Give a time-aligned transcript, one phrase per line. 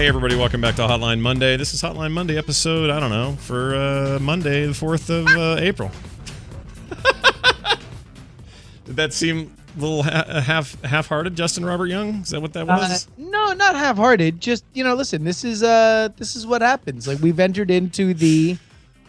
[0.00, 1.58] Hey, everybody, welcome back to Hotline Monday.
[1.58, 5.60] This is Hotline Monday episode, I don't know, for uh, Monday, the 4th of uh,
[5.60, 5.90] April.
[8.86, 12.22] Did that seem a little ha- half half-hearted, Justin Robert Young?
[12.22, 13.08] Is that what that Uh, was?
[13.18, 14.40] no, not half-hearted.
[14.40, 15.22] Just you know, listen.
[15.22, 17.06] This is uh, this is what happens.
[17.06, 18.56] Like we've entered into the,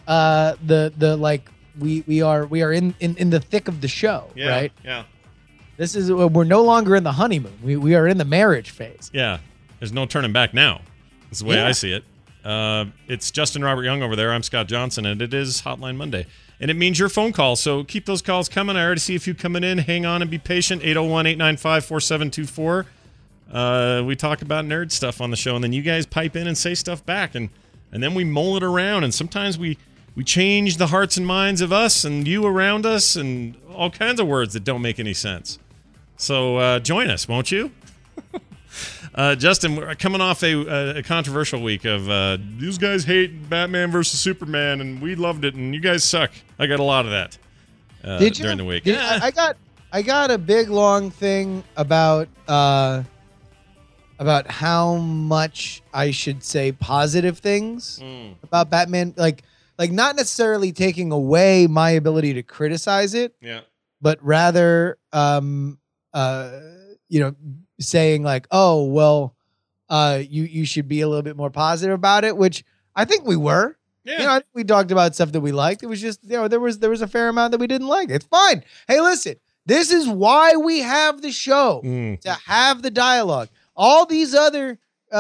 [0.09, 1.49] uh, the the like
[1.79, 4.73] we we are we are in in, in the thick of the show, yeah, right?
[4.83, 5.05] Yeah.
[5.77, 7.57] This is we're no longer in the honeymoon.
[7.63, 9.09] We we are in the marriage phase.
[9.13, 9.37] Yeah.
[9.81, 10.81] There's no turning back now.
[11.23, 11.67] That's the way Yeah.
[11.67, 12.03] I see it.
[12.45, 14.31] Uh, it's Justin Robert Young over there.
[14.31, 16.27] I'm Scott Johnson, and it is Hotline Monday.
[16.59, 17.55] And it means your phone call.
[17.55, 18.75] So keep those calls coming.
[18.77, 19.79] I already see a few coming in.
[19.79, 20.83] Hang on and be patient.
[20.83, 22.85] 801 895 4724.
[23.51, 26.45] Uh, We talk about nerd stuff on the show, and then you guys pipe in
[26.45, 27.33] and say stuff back.
[27.33, 27.49] And,
[27.91, 29.03] and then we mull it around.
[29.03, 29.79] And sometimes we,
[30.13, 34.19] we change the hearts and minds of us and you around us and all kinds
[34.19, 35.57] of words that don't make any sense.
[36.17, 37.71] So uh, join us, won't you?
[39.13, 43.91] Uh, Justin, we're coming off a, a controversial week of uh, these guys hate Batman
[43.91, 46.31] versus Superman, and we loved it, and you guys suck.
[46.57, 47.37] I got a lot of that
[48.03, 48.85] uh, Did you during the week.
[48.85, 49.19] Yeah.
[49.21, 49.57] I, I got
[49.91, 53.03] I got a big long thing about uh
[54.17, 58.35] about how much I should say positive things Mm.
[58.43, 59.13] about Batman.
[59.17, 59.43] Like
[59.77, 63.61] like not necessarily taking away my ability to criticize it, yeah.
[64.01, 65.79] but rather um
[66.13, 66.59] uh
[67.09, 67.35] you know
[67.81, 69.35] saying like oh well
[69.89, 72.63] uh you you should be a little bit more positive about it which
[72.95, 74.13] i think we were Yeah.
[74.19, 76.37] you know I think we talked about stuff that we liked it was just you
[76.37, 79.01] know there was there was a fair amount that we didn't like it's fine hey
[79.01, 82.19] listen this is why we have the show Mm.
[82.21, 84.79] to have the dialogue all these other
[85.11, 85.15] uh,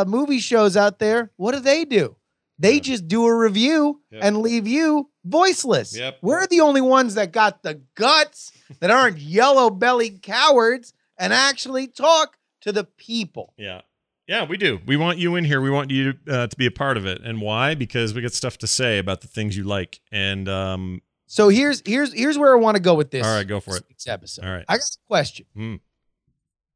[0.00, 2.16] uh movie shows out there what do they do
[2.58, 2.80] they Yeah.
[2.80, 4.20] just do a review Yep.
[4.24, 6.18] and leave you voiceless Yep.
[6.22, 11.86] we're the only ones that got the guts that aren't yellow bellied cowards and actually
[11.86, 13.52] talk to the people.
[13.56, 13.82] Yeah.
[14.28, 14.80] Yeah, we do.
[14.84, 15.60] We want you in here.
[15.60, 17.20] We want you uh, to be a part of it.
[17.22, 17.76] And why?
[17.76, 20.00] Because we got stuff to say about the things you like.
[20.10, 23.24] And um, So here's here's here's where I want to go with this.
[23.24, 23.84] All right, go for it.
[24.08, 24.44] Episode.
[24.44, 24.64] All right.
[24.68, 25.74] I got a question Hmm.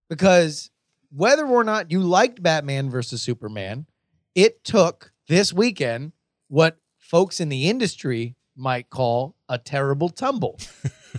[0.09, 0.71] because
[1.13, 3.87] whether or not you liked Batman versus Superman,
[4.35, 6.13] it took this weekend
[6.49, 10.59] what folks in the industry might call a terrible tumble.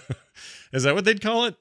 [0.72, 1.56] is that what they'd call it?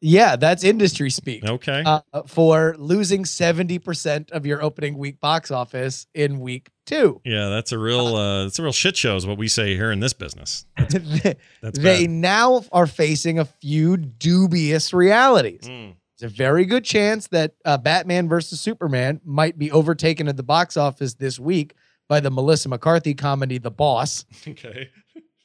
[0.00, 1.44] Yeah, that's industry speak.
[1.44, 1.82] Okay.
[1.84, 7.20] uh, for losing 70% of your opening week box office in week two.
[7.24, 9.90] yeah, that's a real uh, that's a real shit show, is what we say here
[9.90, 10.66] in this business.
[10.90, 15.62] they That's they now are facing a few dubious realities.
[15.62, 15.94] Mm.
[16.18, 20.42] There's a very good chance that uh, Batman versus Superman might be overtaken at the
[20.42, 21.74] box office this week
[22.08, 24.24] by the Melissa McCarthy comedy The Boss.
[24.48, 24.90] Okay.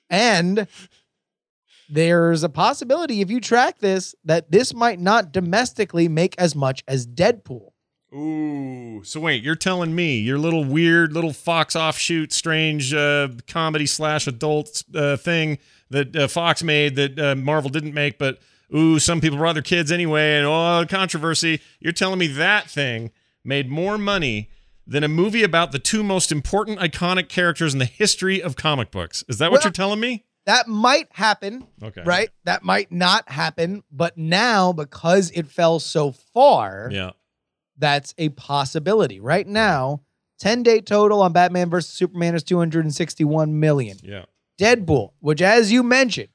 [0.10, 0.68] And
[1.92, 6.84] there's a possibility, if you track this, that this might not domestically make as much
[6.88, 7.70] as Deadpool.
[8.14, 9.02] Ooh.
[9.04, 14.28] So wait, you're telling me your little weird little Fox offshoot, strange uh, comedy slash
[14.28, 15.60] adult uh, thing
[15.90, 18.40] that uh, Fox made that uh, Marvel didn't make, but
[18.76, 21.62] ooh, some people brought their kids anyway, and oh, controversy.
[21.80, 23.12] You're telling me that thing
[23.44, 24.50] made more money
[24.86, 28.92] than a movie about the two most important iconic characters in the history of comic
[28.92, 29.24] books.
[29.30, 30.26] Is that what Well- you're telling me?
[30.52, 31.66] That might happen.
[31.82, 32.04] Okay.
[32.04, 32.30] right?
[32.44, 37.12] That might not happen, but now because it fell so far, Yeah.
[37.78, 39.20] that's a possibility.
[39.22, 40.02] Right now,
[40.40, 43.98] 10 day total on Batman versus Superman is 261 million.
[44.04, 44.26] Yeah.
[44.60, 46.30] Deadpool, which as you mentioned,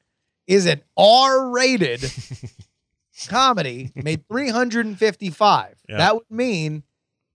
[0.46, 2.10] is an R-rated
[3.28, 5.74] comedy, made 355.
[5.88, 5.96] Yeah.
[5.98, 6.84] That would mean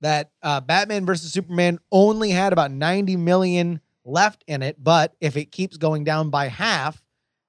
[0.02, 5.38] that uh, Batman versus Superman only had about 90 million left in it, but if
[5.38, 7.02] it keeps going down by half,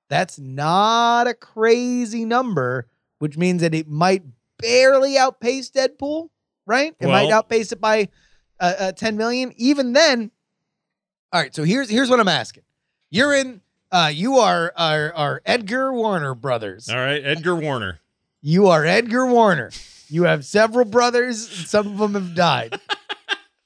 [0.09, 2.87] that's not a crazy number,
[3.19, 4.23] which means that it might
[4.59, 6.29] barely outpace Deadpool,
[6.67, 6.95] right?
[7.01, 8.09] It might outpace it by
[8.61, 9.53] uh, uh, 10 million.
[9.57, 10.31] Even then,
[11.33, 11.55] all right.
[11.55, 12.65] So here's here's what I'm asking.
[13.11, 13.63] You're in.
[13.91, 16.89] Uh, you are are are Edgar Warner brothers.
[16.89, 17.25] All right.
[17.25, 18.01] Edgar Warner.
[18.43, 19.71] You are Edgar Warner.
[20.09, 22.79] You have several brothers, some of them have died.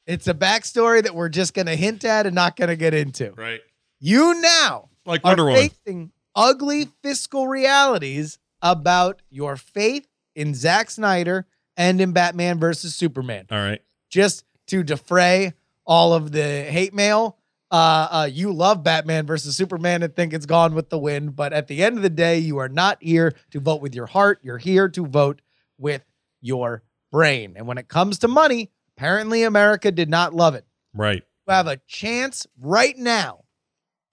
[0.06, 2.94] it's a backstory that we're just going to hint at and not going to get
[2.94, 3.32] into.
[3.32, 3.60] Right.
[3.98, 5.68] You now Like are Wonder Woman.
[5.68, 13.46] facing ugly fiscal realities about your faith in Zack Snyder and in Batman versus Superman.
[13.50, 13.82] All right.
[14.10, 15.54] Just to defray
[15.86, 17.38] all of the hate mail,
[17.70, 21.34] uh, uh, you love Batman versus Superman and think it's gone with the wind.
[21.36, 24.06] But at the end of the day, you are not here to vote with your
[24.06, 24.38] heart.
[24.42, 25.42] You're here to vote
[25.78, 26.02] with
[26.40, 27.54] your brain.
[27.56, 30.64] And when it comes to money, apparently America did not love it.
[30.94, 31.22] Right.
[31.46, 33.44] You have a chance right now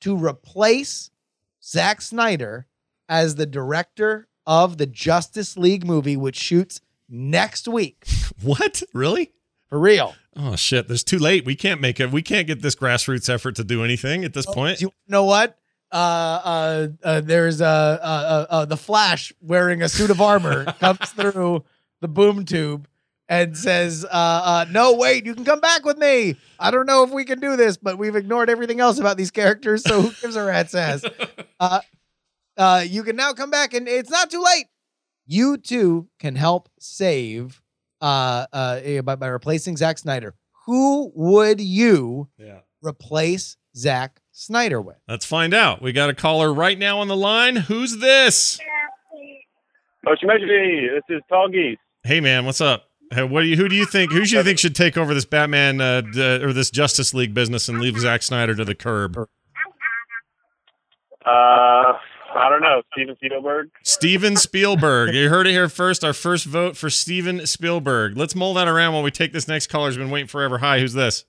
[0.01, 1.09] to replace
[1.63, 2.68] Zack Snyder
[3.09, 8.06] as the director of the Justice League movie, which shoots next week.
[8.41, 8.83] What?
[8.94, 9.31] Really?
[9.69, 10.15] For real.
[10.35, 10.88] Oh shit!
[10.89, 11.45] There's too late.
[11.45, 12.12] We can't make it.
[12.12, 14.81] We can't get this grassroots effort to do anything at this Oh, point.
[14.81, 15.57] you know what?
[15.91, 20.65] Uh, uh, uh, there's uh, uh, uh, uh, the Flash wearing a suit of armor
[20.80, 21.63] comes through
[22.01, 22.88] the boom tube
[23.33, 26.35] and says, uh, uh, "No, wait, you can come back with me.
[26.59, 29.31] I don't know if we can do this, but we've ignored everything else about these
[29.31, 31.03] characters, so who gives a rat's ass?
[31.59, 31.80] Uh,
[32.57, 34.65] uh, you can now come back, and it's not too late.
[35.25, 37.62] You too can help save
[38.01, 40.35] uh, uh, eh, by, by replacing Zack Snyder.
[40.65, 42.62] Who would you yeah.
[42.81, 44.97] replace Zack Snyder with?
[45.07, 45.81] Let's find out.
[45.81, 47.56] We got a caller right now on the line.
[47.56, 48.59] Who's this?
[50.03, 51.77] Moshi Moshi, this is Tall Geese.
[52.03, 52.89] Hey man, what's up?
[53.11, 53.55] Hey, what do you?
[53.57, 54.11] Who do you think?
[54.11, 57.33] Who do you think should take over this Batman uh, d- or this Justice League
[57.33, 59.17] business and leave Zack Snyder to the curb?
[59.17, 59.25] Uh,
[62.35, 63.69] I don't know, Steven Spielberg.
[63.83, 65.13] Steven Spielberg.
[65.13, 66.03] You heard it here first.
[66.03, 68.17] Our first vote for Steven Spielberg.
[68.17, 70.57] Let's mull that around while we take this next caller's been waiting forever.
[70.57, 71.25] Hi, who's this?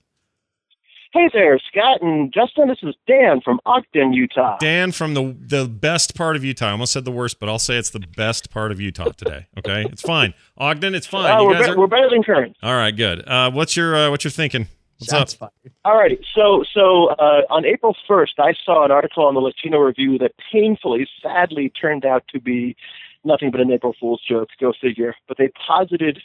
[1.15, 2.67] Hey there, Scott and Justin.
[2.67, 4.57] This is Dan from Ogden, Utah.
[4.57, 6.67] Dan from the the best part of Utah.
[6.67, 9.47] I almost said the worst, but I'll say it's the best part of Utah today.
[9.57, 10.33] Okay, it's fine.
[10.57, 11.31] Ogden, it's fine.
[11.31, 12.57] Uh, You we're, guys be- are we're better than current.
[12.61, 12.93] all right.
[12.93, 13.25] Good.
[13.25, 14.67] Uh, what's your uh, what you're thinking?
[14.99, 15.53] What's Shots up?
[15.63, 15.73] fired.
[15.85, 20.17] Alrighty, so so uh, on April first, I saw an article on the Latino Review
[20.17, 22.75] that painfully, sadly, turned out to be
[23.23, 24.49] nothing but an April Fool's joke.
[24.59, 25.15] Go figure.
[25.29, 26.19] But they posited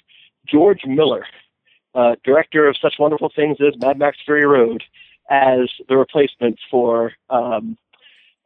[0.49, 1.27] George Miller,
[1.95, 4.83] uh, director of such wonderful things as Mad Max Fury Road,
[5.31, 7.77] as the replacement for um,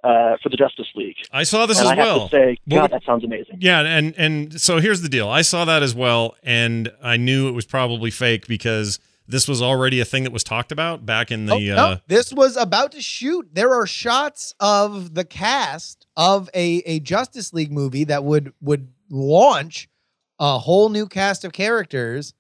[0.03, 1.17] uh, for the Justice League.
[1.33, 2.29] I saw this and as I have well.
[2.29, 3.57] to say, God, would- that sounds amazing.
[3.61, 5.29] Yeah, and and so here's the deal.
[5.29, 9.63] I saw that as well, and I knew it was probably fake because this was
[9.63, 11.55] already a thing that was talked about back in the.
[11.55, 13.49] Oh, no, uh, this was about to shoot.
[13.55, 18.89] There are shots of the cast of a, a Justice League movie that would would
[19.11, 19.89] launch
[20.39, 22.35] a whole new cast of characters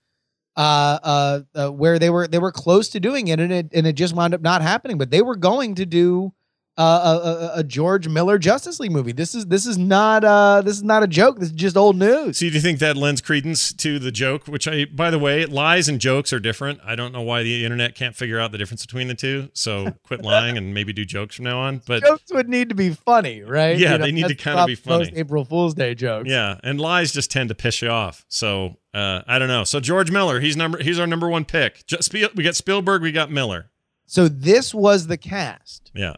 [0.57, 3.87] uh, uh, uh, where they were they were close to doing it and it and
[3.87, 4.99] it just wound up not happening.
[4.99, 6.33] But they were going to do
[6.77, 9.13] uh, a, a, a George Miller Justice League movie.
[9.13, 11.39] This is this is not uh this is not a joke.
[11.39, 12.39] This is just old news.
[12.39, 14.47] So do you think that lends credence to the joke?
[14.49, 16.81] Which I, by the way, lies and jokes are different.
[16.85, 19.51] I don't know why the internet can't figure out the difference between the two.
[19.55, 21.81] So quit lying and maybe do jokes from now on.
[21.87, 23.79] But Jokes would need to be funny, right?
[23.79, 25.13] Yeah, they need to kinda not be most funny.
[25.15, 26.29] April Fool's Day jokes.
[26.29, 28.25] yeah, and lies just tend to piss you off.
[28.29, 29.63] So uh, I don't know.
[29.63, 31.87] So George Miller, he's number, he's our number one pick.
[31.87, 33.71] Just we got Spielberg, we got Miller.
[34.07, 35.91] So this was the cast.
[35.95, 36.15] Yeah.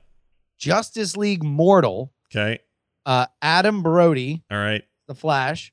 [0.59, 2.59] Justice League Mortal, Okay.
[3.05, 4.83] uh, Adam Brody, All right.
[5.07, 5.73] the Flash,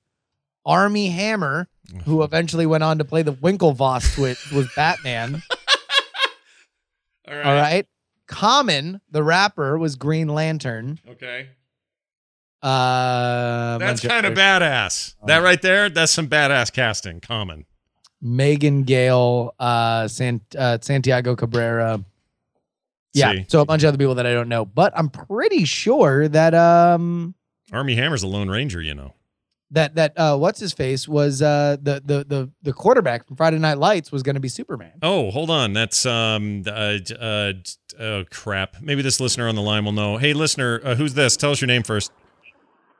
[0.66, 1.68] Armie Hammer,
[2.06, 5.42] who eventually went on to play the Winklevoss twit, was Batman.
[7.28, 7.46] All right.
[7.46, 7.88] All right.
[8.28, 11.00] Common, the rapper, was Green Lantern.
[11.10, 11.50] Okay.
[12.62, 15.16] Uh, That's kind of badass.
[15.28, 17.20] That right there, that's some badass casting.
[17.20, 17.66] Common.
[18.22, 22.04] Megan Gale, uh, San, uh, Santiago Cabrera.
[23.14, 23.46] Yeah, See.
[23.48, 26.54] so a bunch of other people that I don't know, but I'm pretty sure that
[26.54, 27.36] um
[27.72, 29.14] Armie Hammer's a Lone Ranger, you know.
[29.72, 33.60] that that uh what's his face was uh the the the the quarterback from Friday
[33.60, 34.94] Night Lights was going to be Superman.
[35.02, 35.74] Oh, hold on.
[35.74, 37.54] That's um uh, uh
[38.00, 38.82] oh crap.
[38.82, 40.18] Maybe this listener on the line will know.
[40.18, 41.38] Hey listener, uh, who's this?
[41.38, 42.12] Tell us your name first.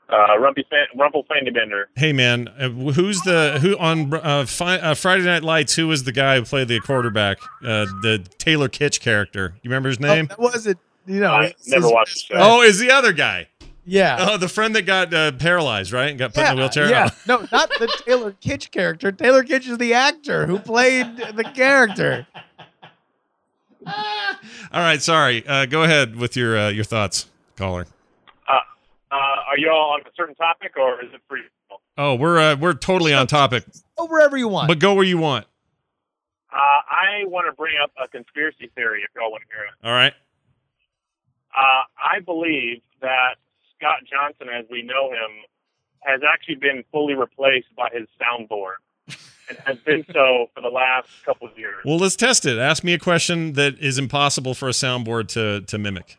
[0.08, 1.88] Uh, Rumpy Fan- Rumple Bender.
[1.96, 5.74] Hey man, uh, who's the who on uh, fi- uh, Friday Night Lights?
[5.76, 7.38] Who was the guy who played the quarterback?
[7.62, 9.54] Uh, the Taylor Kitsch character.
[9.62, 10.26] You remember his name?
[10.30, 10.78] Oh, that was it.
[11.06, 12.40] You know, I never his watched the show.
[12.40, 13.48] Oh, is the other guy?
[13.86, 14.16] yeah.
[14.30, 16.10] Oh, the friend that got uh, paralyzed, right?
[16.10, 16.88] And got put yeah, in a wheelchair.
[16.88, 17.16] Yeah, Oh.
[17.26, 19.10] no, not the Taylor Kitsch character.
[19.10, 22.26] Taylor Kitsch is the actor who played the character.
[23.86, 25.46] All right, sorry.
[25.46, 27.86] Uh, go ahead with your uh, your thoughts, caller.
[29.14, 29.16] Uh,
[29.48, 31.42] are you all on a certain topic or is it free?
[31.96, 33.64] Oh, we're uh, we're totally on topic,
[33.96, 34.66] Go wherever you want.
[34.66, 35.46] but go where you want.
[36.52, 39.86] Uh, I want to bring up a conspiracy theory if y'all want to hear it.
[39.86, 40.12] All right.
[41.56, 41.82] Uh,
[42.16, 43.36] I believe that
[43.76, 45.30] Scott Johnson, as we know him,
[46.00, 48.74] has actually been fully replaced by his soundboard
[49.48, 51.76] and has been so for the last couple of years.
[51.84, 52.58] Well, let's test it.
[52.58, 56.18] Ask me a question that is impossible for a soundboard to to mimic.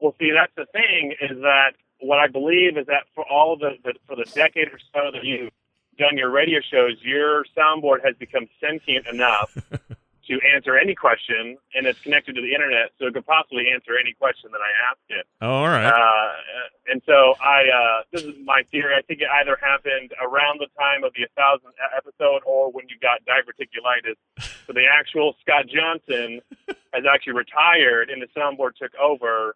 [0.00, 1.72] Well, see, that's the thing is that
[2.06, 5.24] what I believe is that for all the, the for the decade or so that
[5.24, 5.52] you've
[5.98, 9.56] done your radio shows, your soundboard has become sentient enough
[10.26, 13.92] to answer any question, and it's connected to the internet, so it could possibly answer
[13.98, 15.26] any question that I ask it.
[15.40, 15.86] Oh, all right.
[15.86, 16.32] Uh,
[16.88, 18.94] and so I, uh, this is my theory.
[18.94, 22.96] I think it either happened around the time of the 1000th episode or when you
[23.00, 24.16] got diverticulitis.
[24.66, 26.40] So the actual Scott Johnson
[26.92, 29.54] has actually retired and the soundboard took over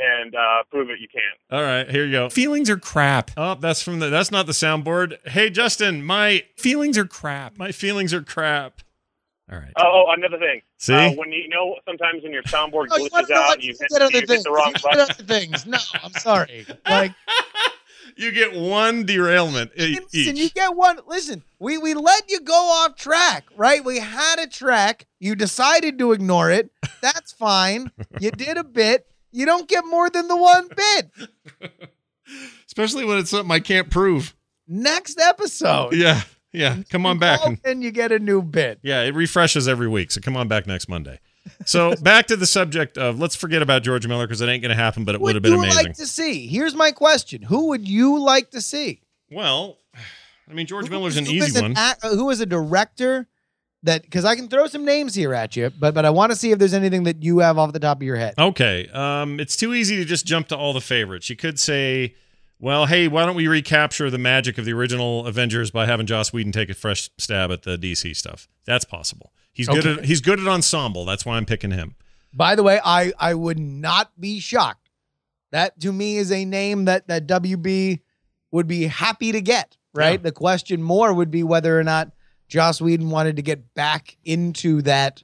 [0.00, 1.56] and, uh, prove it you can.
[1.56, 2.28] All right, here you go.
[2.30, 3.30] Feelings are crap.
[3.36, 4.08] Oh, that's from the.
[4.08, 5.16] That's not the soundboard.
[5.28, 7.58] Hey, Justin, my feelings are crap.
[7.58, 8.80] My feelings are crap.
[9.52, 9.72] All right.
[9.76, 10.62] Oh, oh, another thing.
[10.78, 10.94] See?
[10.94, 13.72] Uh, when you know, sometimes when your soundboard Oh, you glitches to know out you
[13.72, 14.44] You hit, get you other hit things.
[14.44, 15.00] the wrong button.
[15.00, 15.66] other things.
[15.66, 16.66] No, I'm sorry.
[16.88, 17.12] Like,
[18.16, 20.98] you get one derailment listen, you get one.
[21.06, 23.84] Listen, we we let you go off track, right?
[23.84, 25.06] We had a track.
[25.20, 26.70] You decided to ignore it.
[27.02, 27.90] That's fine.
[28.20, 29.06] You did a bit.
[29.32, 31.70] You don't get more than the one bit.
[32.66, 34.34] Especially when it's something I can't prove.
[34.68, 35.94] Next episode.
[35.94, 36.22] Yeah.
[36.52, 36.78] Yeah.
[36.90, 37.40] Come on back.
[37.44, 38.78] And, and you get a new bit.
[38.82, 40.10] yeah, it refreshes every week.
[40.10, 41.18] So come on back next Monday.
[41.64, 44.76] So back to the subject of let's forget about George Miller because it ain't going
[44.76, 45.86] to happen, but it would have been you amazing.
[45.86, 46.46] like to see?
[46.46, 49.00] Here's my question: Who would you like to see?
[49.32, 49.78] well,
[50.48, 51.72] I mean, George Who- Miller's an easy one.
[51.72, 53.26] ac- uh, who is a director
[53.82, 54.02] that?
[54.02, 56.50] Because I can throw some names here at you, but but I want to see
[56.52, 58.34] if there's anything that you have off the top of your head.
[58.38, 58.88] Okay.
[58.88, 61.30] Um, it's too easy to just jump to all the favorites.
[61.30, 62.14] You could say,
[62.58, 66.32] well, hey, why don't we recapture the magic of the original Avengers by having Joss
[66.32, 68.48] Whedon take a fresh stab at the DC stuff?
[68.66, 69.32] That's possible.
[69.52, 71.04] He's good at he's good at ensemble.
[71.04, 71.96] That's why I'm picking him.
[72.32, 74.90] By the way, I I would not be shocked.
[75.52, 78.00] That to me is a name that that WB
[78.52, 79.76] would be happy to get.
[79.92, 80.12] Right.
[80.12, 80.24] Yeah.
[80.24, 82.12] The question more would be whether or not
[82.50, 85.22] Joss Whedon wanted to get back into that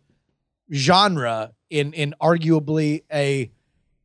[0.73, 3.50] genre in in arguably a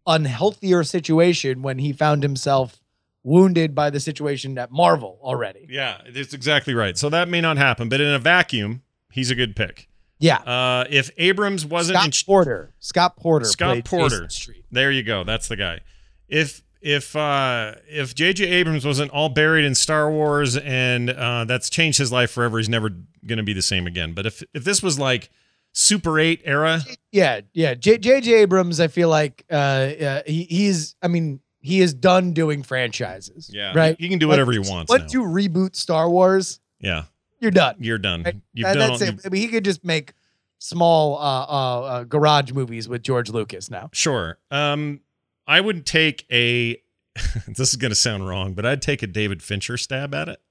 [0.08, 2.82] unhealthier situation when he found himself
[3.24, 5.68] wounded by the situation at Marvel already.
[5.70, 6.98] Yeah, that's exactly right.
[6.98, 9.88] So that may not happen, but in a vacuum, he's a good pick.
[10.18, 10.38] Yeah.
[10.38, 12.74] Uh, if Abrams wasn't Scott in Porter.
[12.80, 13.46] Scott Porter.
[13.46, 14.28] Scott Porter.
[14.72, 15.24] There you go.
[15.24, 15.82] That's the guy.
[16.28, 18.46] If if uh if J.J.
[18.46, 22.70] Abrams wasn't all buried in Star Wars and uh that's changed his life forever, he's
[22.70, 22.90] never
[23.26, 24.14] gonna be the same again.
[24.14, 25.30] But if if this was like
[25.74, 27.76] Super Eight era, Yeah, yeah.
[27.76, 28.34] J- J.J.
[28.34, 30.96] Abrams, I feel like uh, uh, he he's.
[31.02, 33.50] I mean, he is done doing franchises.
[33.54, 33.96] yeah, right.
[34.00, 34.90] he can do whatever he wants.
[34.90, 35.22] Once now.
[35.22, 37.04] you reboot Star Wars, yeah,
[37.40, 37.76] you're done.
[37.80, 38.24] you're done.
[38.24, 38.36] Right.
[38.54, 38.90] You've That- done.
[38.90, 39.22] that's all- it.
[39.26, 40.14] I mean, he could just make
[40.58, 43.90] small uh, uh, uh, garage movies with George Lucas now.
[43.94, 44.38] Sure.
[44.52, 45.00] Um,
[45.48, 46.82] I would take a.
[47.48, 50.42] this is gonna sound wrong, but I'd take a David Fincher stab at it.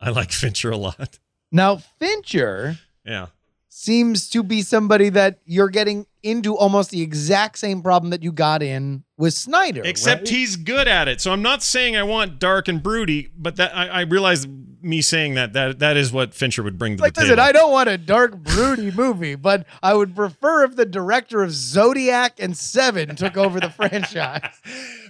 [0.00, 1.18] I like Fincher a lot.
[1.52, 3.26] Now Fincher Yeah.
[3.68, 8.32] seems to be somebody that you're getting into almost the exact same problem that you
[8.32, 9.82] got in with Snyder.
[9.84, 10.28] Except right?
[10.28, 11.20] he's good at it.
[11.20, 14.46] So I'm not saying I want dark and broody, but that I, I realize
[14.82, 17.48] me saying that that that is what Fincher would bring to like, the listen, table.
[17.48, 21.52] I don't want a dark, broody movie, but I would prefer if the director of
[21.52, 24.60] Zodiac and Seven took over the franchise.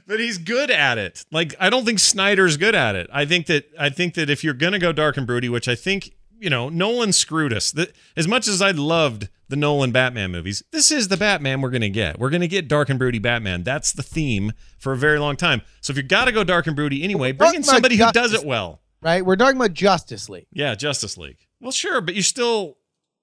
[0.07, 1.25] but he's good at it.
[1.33, 3.09] Like I don't think Snyder's good at it.
[3.13, 5.75] I think that I think that if you're gonna go dark and broody, which I
[5.75, 7.71] think you know, Nolan screwed us.
[7.73, 11.71] That as much as I loved the Nolan Batman movies, this is the Batman we're
[11.71, 12.19] gonna get.
[12.19, 13.63] We're gonna get dark and broody Batman.
[13.63, 15.63] That's the theme for a very long time.
[15.81, 18.33] So if you got to go dark and broody anyway, bring in somebody who does
[18.35, 18.81] it well.
[19.03, 19.25] Right?
[19.25, 20.47] We're talking about Justice League.
[20.53, 21.39] Yeah, Justice League.
[21.61, 22.77] Well, sure, but you still.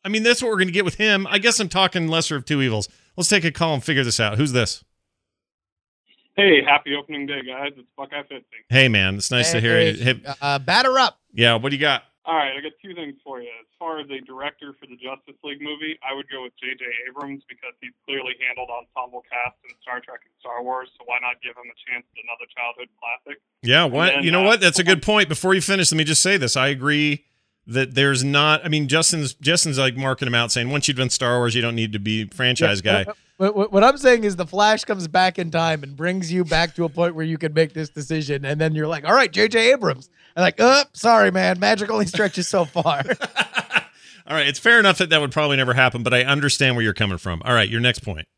[0.06, 1.26] I mean, that's what we're going to get with him.
[1.30, 2.90] I guess I'm talking lesser of two evils.
[3.16, 4.38] Let's take a call and figure this out.
[4.38, 4.84] Who's this?
[6.36, 7.72] Hey, happy opening day, guys.
[7.78, 8.42] It's Buckeye Fisting.
[8.70, 9.94] Hey, man, it's nice to hear you.
[10.04, 11.20] Hey, Hey, uh, batter up.
[11.34, 12.04] yeah, what do you got?
[12.26, 13.52] All right, I got two things for you.
[13.60, 16.86] As far as a director for the Justice League movie, I would go with J.J.
[17.10, 21.20] Abrams because he's clearly handled ensemble casts in Star Trek and Star Wars, so why
[21.20, 23.44] not give him a chance at another childhood classic?
[23.62, 24.16] Yeah, what?
[24.16, 24.62] then, you know uh, what?
[24.62, 25.28] That's a good point.
[25.28, 26.56] Before you finish, let me just say this.
[26.56, 27.26] I agree
[27.68, 28.64] that there's not.
[28.64, 31.62] I mean, Justin's Justin's like marking him out, saying once you've done Star Wars, you
[31.62, 33.06] don't need to be franchise guy.
[33.44, 36.46] But what, what I'm saying is the Flash comes back in time and brings you
[36.46, 39.14] back to a point where you can make this decision, and then you're like, "All
[39.14, 39.74] right, J.J.
[39.74, 43.04] Abrams." And like, "Uh, sorry, man, magic only stretches so far."
[44.26, 46.86] All right, it's fair enough that that would probably never happen, but I understand where
[46.86, 47.42] you're coming from.
[47.44, 48.30] All right, your next point.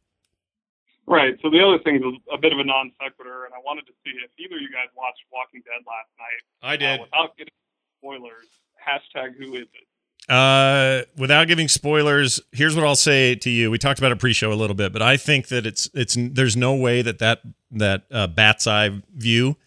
[1.05, 1.37] Right.
[1.43, 2.01] So the other thing is
[2.33, 4.71] a bit of a non sequitur, and I wanted to see if either of you
[4.73, 6.41] guys watched Walking Dead last night.
[6.63, 6.99] I did.
[6.99, 7.53] Uh, without getting
[8.01, 8.49] spoilers,
[8.81, 9.84] hashtag who is it?
[10.27, 13.69] Uh, without giving spoilers, here's what I'll say to you.
[13.69, 16.57] We talked about it pre-show a little bit, but I think that it's it's there's
[16.57, 17.41] no way that that
[17.71, 19.57] that uh, bat's eye view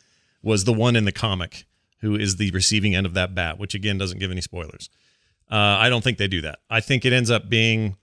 [0.42, 1.64] was the one in the comic
[2.00, 4.88] who is the receiving end of that bat, which again doesn't give any spoilers.
[5.50, 6.58] Uh, I don't think they do that.
[6.68, 7.96] I think it ends up being.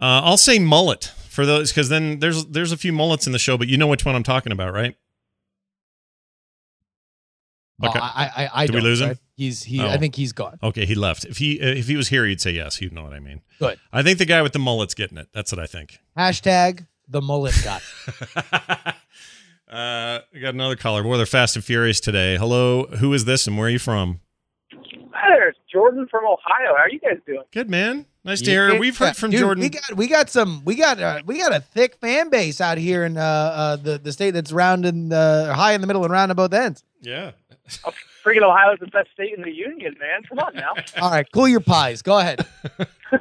[0.00, 3.38] Uh, I'll say mullet for those because then there's there's a few mullets in the
[3.38, 4.96] show, but you know which one I'm talking about, right?
[7.82, 7.98] Oh, Okay.
[8.00, 9.08] I, I, I Did we don't, lose him?
[9.08, 9.18] right?
[9.36, 9.80] He's he.
[9.80, 9.88] Oh.
[9.88, 10.58] I think he's gone.
[10.62, 11.24] Okay, he left.
[11.24, 12.80] If he uh, if he was here, he'd say yes.
[12.80, 13.40] You'd know what I mean.
[13.60, 13.78] Good.
[13.92, 15.28] I think the guy with the mullet's getting it.
[15.32, 16.00] That's what I think.
[16.16, 17.80] Hashtag the mullet guy.
[19.70, 21.04] uh, we got another caller.
[21.04, 22.36] Boy, they're fast and furious today.
[22.36, 24.20] Hello, who is this and where are you from?
[25.12, 26.74] Hi there, it's Jordan from Ohio.
[26.76, 27.42] How are you guys doing?
[27.52, 28.06] Good man.
[28.24, 28.78] Nice to hear.
[28.78, 29.62] We've heard from Dude, Jordan.
[29.62, 32.78] We got we got some we got uh, we got a thick fan base out
[32.78, 36.04] here in uh, uh the the state that's round in the high in the middle
[36.04, 36.82] and round at both ends.
[37.00, 37.32] Yeah.
[38.24, 40.22] Freaking Ohio's the best state in the union, man.
[40.28, 40.74] Come on now.
[41.00, 42.02] All right, cool your pies.
[42.02, 42.46] Go ahead.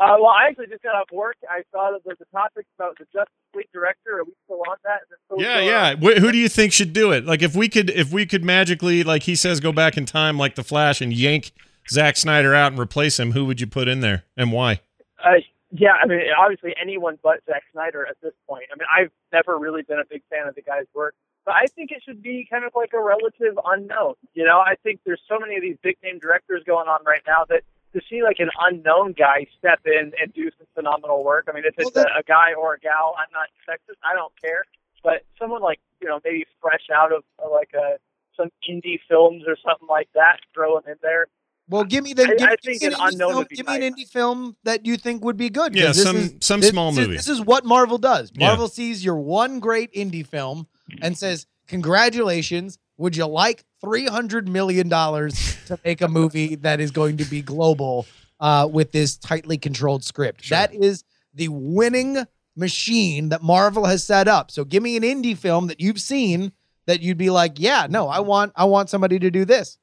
[0.00, 1.36] Uh, well, I actually just got off work.
[1.46, 4.20] I saw that there's a topic about the Justice League director.
[4.20, 5.00] Are we still on that?
[5.26, 5.94] still Yeah, yeah.
[5.94, 7.26] Wh- who do you think should do it?
[7.26, 10.38] Like if we could if we could magically like he says go back in time
[10.38, 11.52] like the Flash and yank
[11.90, 14.80] Zack Snyder out and replace him, who would you put in there and why?
[15.22, 15.32] Uh,
[15.70, 18.64] yeah, I mean, obviously anyone but Zack Snyder at this point.
[18.72, 21.66] I mean, I've never really been a big fan of the guy's work, but I
[21.66, 24.14] think it should be kind of like a relative unknown.
[24.34, 27.22] You know, I think there's so many of these big name directors going on right
[27.26, 27.62] now that
[27.94, 31.48] to see like an unknown guy step in and do some phenomenal work.
[31.48, 33.96] I mean, if it's Well, a, a guy or a gal, I'm not sexist.
[34.04, 34.64] I don't care.
[35.02, 37.96] But someone like you know maybe fresh out of uh, like a
[38.36, 41.26] some indie films or something like that, throw him in there.
[41.68, 42.26] Well, give me the.
[42.26, 44.08] Give, I give think me an an indie film, would be give me an indie
[44.08, 45.74] film that you think would be good.
[45.74, 47.16] Yeah, this some is- some this- small this movie.
[47.16, 48.30] This is what Marvel does.
[48.34, 48.48] Yeah.
[48.48, 50.66] Marvel sees your one great indie film
[51.02, 52.78] and says, "Congratulations!
[52.96, 57.24] Would you like three hundred million dollars to make a movie that is going to
[57.24, 58.06] be global
[58.40, 60.58] uh, with this tightly controlled script?" Sure.
[60.58, 61.04] That is
[61.34, 62.24] the winning
[62.56, 64.50] machine that Marvel has set up.
[64.50, 66.52] So, give me an indie film that you've seen
[66.86, 69.78] that you'd be like, "Yeah, no, I want, I want somebody to do this."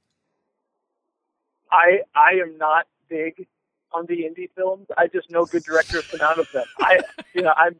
[1.71, 3.47] I I am not big
[3.93, 4.87] on the indie films.
[4.97, 6.65] I just know good directors come out of them.
[6.79, 6.99] I
[7.33, 7.75] you know I'm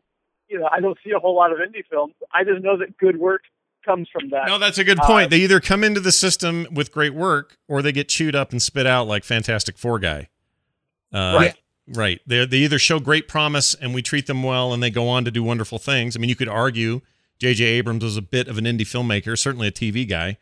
[0.49, 2.13] you know I don't see a whole lot of indie films.
[2.33, 3.43] I just know that good work
[3.85, 4.47] comes from that.
[4.47, 5.29] No, that's a good Uh, point.
[5.29, 8.61] they either come into the system with great work or they get chewed up and
[8.61, 10.27] spit out like Fantastic Four guy.
[11.13, 11.55] Uh, Right.
[11.89, 12.21] Right.
[12.27, 15.23] They they either show great promise and we treat them well and they go on
[15.23, 16.17] to do wonderful things.
[16.17, 16.99] I mean, you could argue
[17.39, 17.63] J.J.
[17.63, 20.37] Abrams was a bit of an indie filmmaker, certainly a TV guy,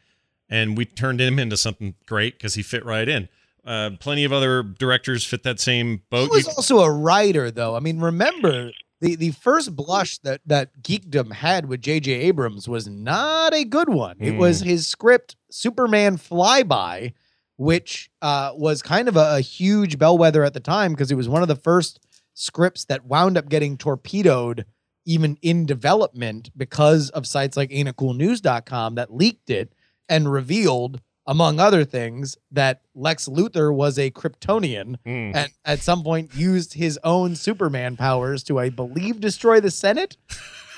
[0.50, 3.30] and we turned him into something great because he fit right in.
[3.64, 6.30] Uh, plenty of other directors fit that same boat.
[6.32, 7.76] He was You- also a writer, though.
[7.76, 8.72] I mean, remember
[9.02, 12.12] the the first blush that that geekdom had with J.J.
[12.12, 14.16] Abrams was not a good one.
[14.20, 14.38] It Mm.
[14.38, 17.14] was his script Superman Flyby,
[17.58, 21.30] which uh, was kind of a, a huge bellwether at the time because it was
[21.30, 22.00] one of the first
[22.34, 24.66] scripts that wound up getting torpedoed
[25.06, 29.74] even in development because of sites like ain'tcoolnews.com that leaked it
[30.10, 35.36] and revealed among other things that Lex Luthor was a Kryptonian Mm.
[35.36, 40.18] and at some point used his own Superman powers to, I believe, destroy the Senate.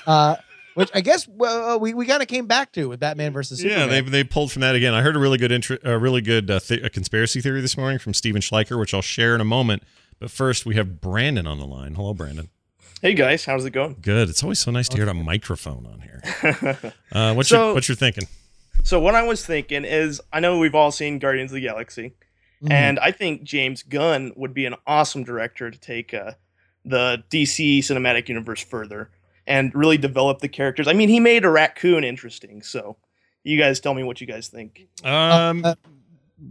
[0.06, 0.36] Uh,
[0.74, 3.58] which I guess well, uh, we, we kind of came back to with Batman versus
[3.58, 3.88] Superman.
[3.88, 4.94] Yeah, they they pulled from that again.
[4.94, 7.76] I heard a really good intro, a really good uh, th- a conspiracy theory this
[7.76, 9.82] morning from Steven Schleicher, which I'll share in a moment.
[10.20, 11.94] But first, we have Brandon on the line.
[11.96, 12.48] Hello, Brandon.
[13.02, 13.96] Hey guys, how's it going?
[14.00, 14.28] Good.
[14.28, 16.22] It's always so nice to hear a microphone on here.
[17.12, 18.28] Uh, what's So- your what's your thinking?
[18.88, 22.12] So what I was thinking is, I know we've all seen Guardians of the Galaxy,
[22.62, 22.72] Mhm.
[22.72, 26.32] and I think James Gunn would be an awesome director to take uh,
[26.84, 29.10] the DC cinematic universe further
[29.46, 30.88] and really develop the characters.
[30.88, 32.96] I mean, he made a raccoon interesting, so
[33.44, 34.88] you guys tell me what you guys think.
[35.04, 35.74] Um, uh,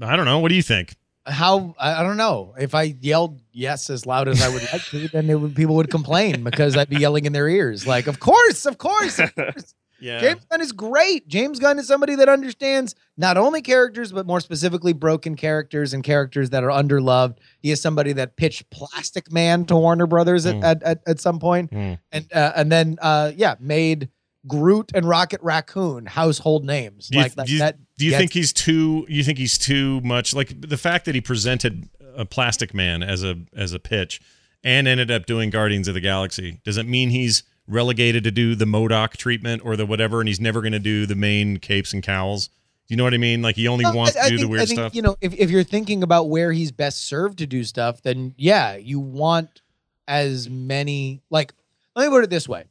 [0.02, 0.40] I don't know.
[0.40, 0.96] What do you think?
[1.26, 4.84] How I I don't know if I yelled yes as loud as I would like
[4.92, 7.86] to, then it would, people would complain because I'd be yelling in their ears.
[7.86, 9.74] Like, of course, of course, of course.
[10.00, 10.20] Yeah.
[10.20, 11.28] James Gunn is great.
[11.28, 16.04] James Gunn is somebody that understands not only characters, but more specifically broken characters and
[16.04, 17.38] characters that are underloved.
[17.60, 20.64] He is somebody that pitched Plastic Man to Warner Brothers at, Mm.
[20.64, 21.72] at, at, at some point.
[21.72, 22.00] Mm.
[22.12, 24.10] and uh, and then uh, yeah, made
[24.48, 27.08] Groot and Rocket Raccoon household names.
[27.10, 27.48] Do you, like that.
[27.48, 27.60] do you,
[27.98, 29.06] do you gets- think he's too?
[29.10, 30.34] You think he's too much?
[30.34, 34.22] Like the fact that he presented a Plastic Man as a as a pitch
[34.64, 36.62] and ended up doing Guardians of the Galaxy.
[36.64, 40.40] Does it mean he's relegated to do the MODOK treatment or the whatever, and he's
[40.40, 42.48] never going to do the main capes and cowls?
[42.48, 43.42] Do you know what I mean?
[43.42, 44.96] Like he only wants I- I to do think- the weird think, stuff.
[44.96, 48.34] You know, if, if you're thinking about where he's best served to do stuff, then
[48.38, 49.62] yeah, you want
[50.08, 51.22] as many.
[51.30, 51.54] Like,
[51.96, 52.64] let me put it this way: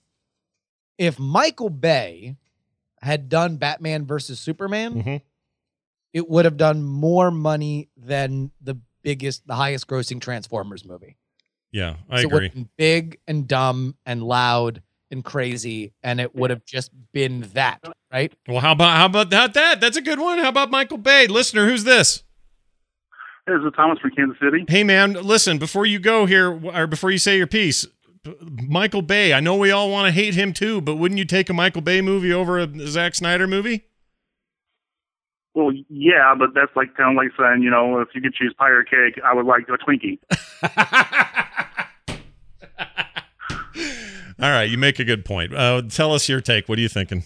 [0.96, 2.36] if Michael Bay
[3.02, 5.20] had done Batman versus Superman, Mhm.
[6.14, 11.16] it would have done more money than the biggest, the highest grossing Transformers movie.
[11.70, 12.66] yeah, I So agree.
[12.78, 14.80] big and dumb and loud
[15.10, 17.80] and crazy, and it would have just been that,
[18.12, 18.32] right?
[18.48, 19.54] Well, how about how about that?
[19.54, 20.38] That that's a good one.
[20.38, 21.66] How about Michael Bay, listener?
[21.66, 22.22] Who's this?
[23.46, 24.64] This is Thomas from Kansas City.
[24.68, 27.86] Hey man, listen, before you go here or before you say your piece,
[28.40, 31.48] Michael Bay, I know we all want to hate him too, but wouldn't you take
[31.48, 33.84] a Michael Bay movie over a Zack Snyder movie?
[35.54, 38.52] Well, yeah, but that's like kind of like saying, you know, if you could choose
[38.58, 40.18] pie or cake, I would like a Twinkie.
[44.40, 45.54] all right, you make a good point.
[45.54, 46.68] Uh, tell us your take.
[46.68, 47.24] What are you thinking?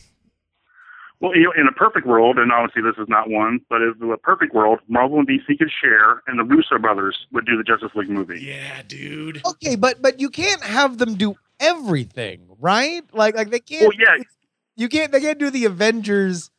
[1.20, 3.94] Well, you know, in a perfect world, and obviously this is not one, but in
[4.11, 7.62] a perfect world, Marvel and DC could share, and the Russo brothers would do the
[7.62, 8.40] Justice League movie.
[8.40, 9.42] Yeah, dude.
[9.46, 13.03] Okay, but but you can't have them do everything, right?
[13.12, 13.83] Like like they can't.
[13.83, 14.23] Well, yeah.
[14.77, 15.12] You can't.
[15.12, 16.51] They can't do the Avengers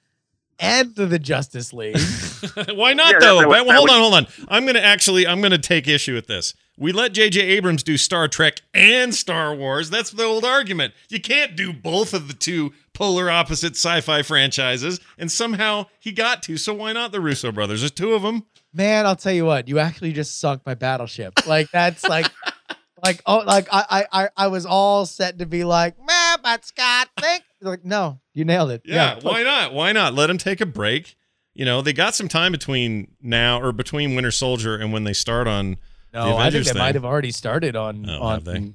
[0.60, 1.98] and the Justice League.
[2.76, 3.40] Why not Yeah, though?
[3.40, 4.28] that would- Well, that hold would- on, hold on.
[4.48, 6.54] I'm gonna actually I'm gonna take issue with this.
[6.78, 7.40] We let J.J.
[7.42, 9.90] Abrams do Star Trek and Star Wars.
[9.90, 10.94] That's the old argument.
[11.10, 16.42] You can't do both of the two polar opposite sci-fi franchises, and somehow he got
[16.44, 16.58] to.
[16.58, 17.82] So why not the Russo brothers?
[17.82, 18.46] There's two of them.
[18.74, 21.46] Man, I'll tell you what, you actually just sunk my battleship.
[21.46, 22.32] Like that's like
[23.06, 26.66] like oh like I I I- I was all set to be like, man, but
[26.66, 28.82] Scott, think like, no, you nailed it.
[28.86, 29.74] Yeah, why not?
[29.74, 30.14] Why not?
[30.14, 31.16] Let him take a break.
[31.54, 35.14] You know, they got some time between now or between Winter Soldier and when they
[35.14, 35.78] start on.
[36.14, 36.80] No, the I think they thing.
[36.80, 38.74] might have already started on Oh, on have they?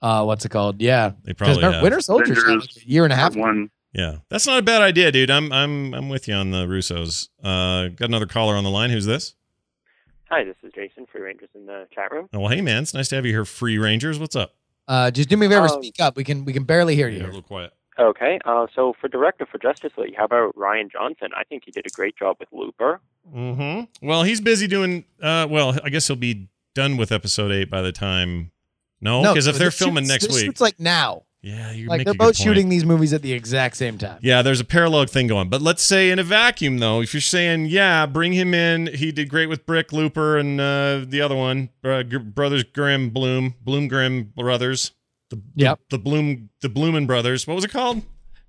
[0.00, 0.80] uh what's it called?
[0.80, 1.12] Yeah.
[1.24, 1.82] They probably have.
[1.82, 3.36] Winter Soldier Avengers a year and a half.
[3.36, 3.70] One.
[3.92, 5.30] Yeah, that's not a bad idea, dude.
[5.30, 7.28] I'm I'm I'm with you on the Russos.
[7.42, 8.90] Uh, got another caller on the line.
[8.90, 9.34] Who's this?
[10.30, 12.28] Hi, this is Jason, Free Rangers in the chat room.
[12.34, 14.18] Oh, well, hey man, it's nice to have you here, Free Rangers.
[14.18, 14.54] What's up?
[14.86, 16.16] Uh just do me a favor, Um, speak up.
[16.16, 17.72] We can we can barely hear You're a little quiet.
[17.98, 21.28] Okay, uh, so for director for Justice League, how about Rian Johnson?
[21.36, 23.00] I think he did a great job with Looper.
[23.34, 24.06] Mm-hmm.
[24.06, 25.04] Well, he's busy doing.
[25.22, 28.52] Uh, well, I guess he'll be done with episode eight by the time.
[29.00, 31.22] No, because if they're filming shoots- next week, it's like now.
[31.40, 34.18] yeah, you Like make they're both shooting these movies at the exact same time.
[34.22, 35.48] Yeah, there's a parallel thing going.
[35.48, 39.12] But let's say in a vacuum, though, if you're saying, yeah, bring him in, he
[39.12, 43.54] did great with Brick Looper and uh, the other one, uh, Gr- Brothers Grimm, Bloom,
[43.62, 44.92] Bloom Grimm Brothers.
[45.30, 45.80] The, Yep.
[45.90, 47.46] The, the Bloom, the Bloomin' Brothers.
[47.46, 48.02] What was it called?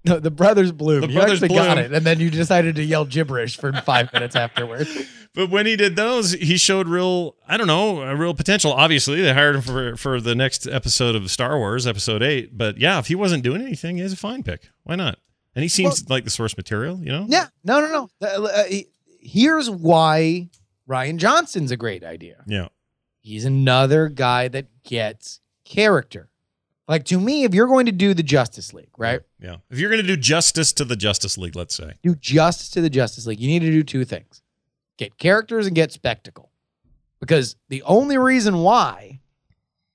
[0.06, 1.02] No, the Brothers Bloom.
[1.02, 4.12] The you Brothers actually got it, and then you decided to yell gibberish for five
[4.14, 4.90] minutes afterwards.
[5.36, 8.72] But when he did those, he showed real, I don't know, a real potential.
[8.72, 12.58] Obviously, they hired him for for the next episode of Star Wars, episode eight.
[12.58, 14.70] But yeah, if he wasn't doing anything, he's a fine pick.
[14.84, 15.20] Why not?
[15.56, 17.26] And he seems like the source material, you know?
[17.28, 18.46] Yeah, no, no, no.
[18.46, 18.64] Uh,
[19.20, 20.50] here's why
[20.88, 22.44] Rian Johnson's a great idea.
[22.48, 22.70] Yeah.
[23.20, 26.30] He's another guy that gets character.
[26.90, 29.22] Like to me, if you're going to do the Justice League, right?
[29.40, 29.58] Yeah.
[29.70, 31.94] If you're going to do justice to the Justice League, let's say.
[32.02, 33.40] Do justice to the Justice League.
[33.40, 34.42] You need to do two things:
[34.98, 36.52] get characters and get spectacle.
[37.20, 39.20] Because the only reason why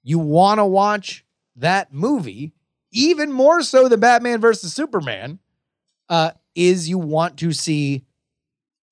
[0.04, 1.24] you want to watch
[1.57, 2.52] that movie,
[2.92, 5.40] even more so than Batman versus Superman,
[6.09, 8.04] uh, is you want to see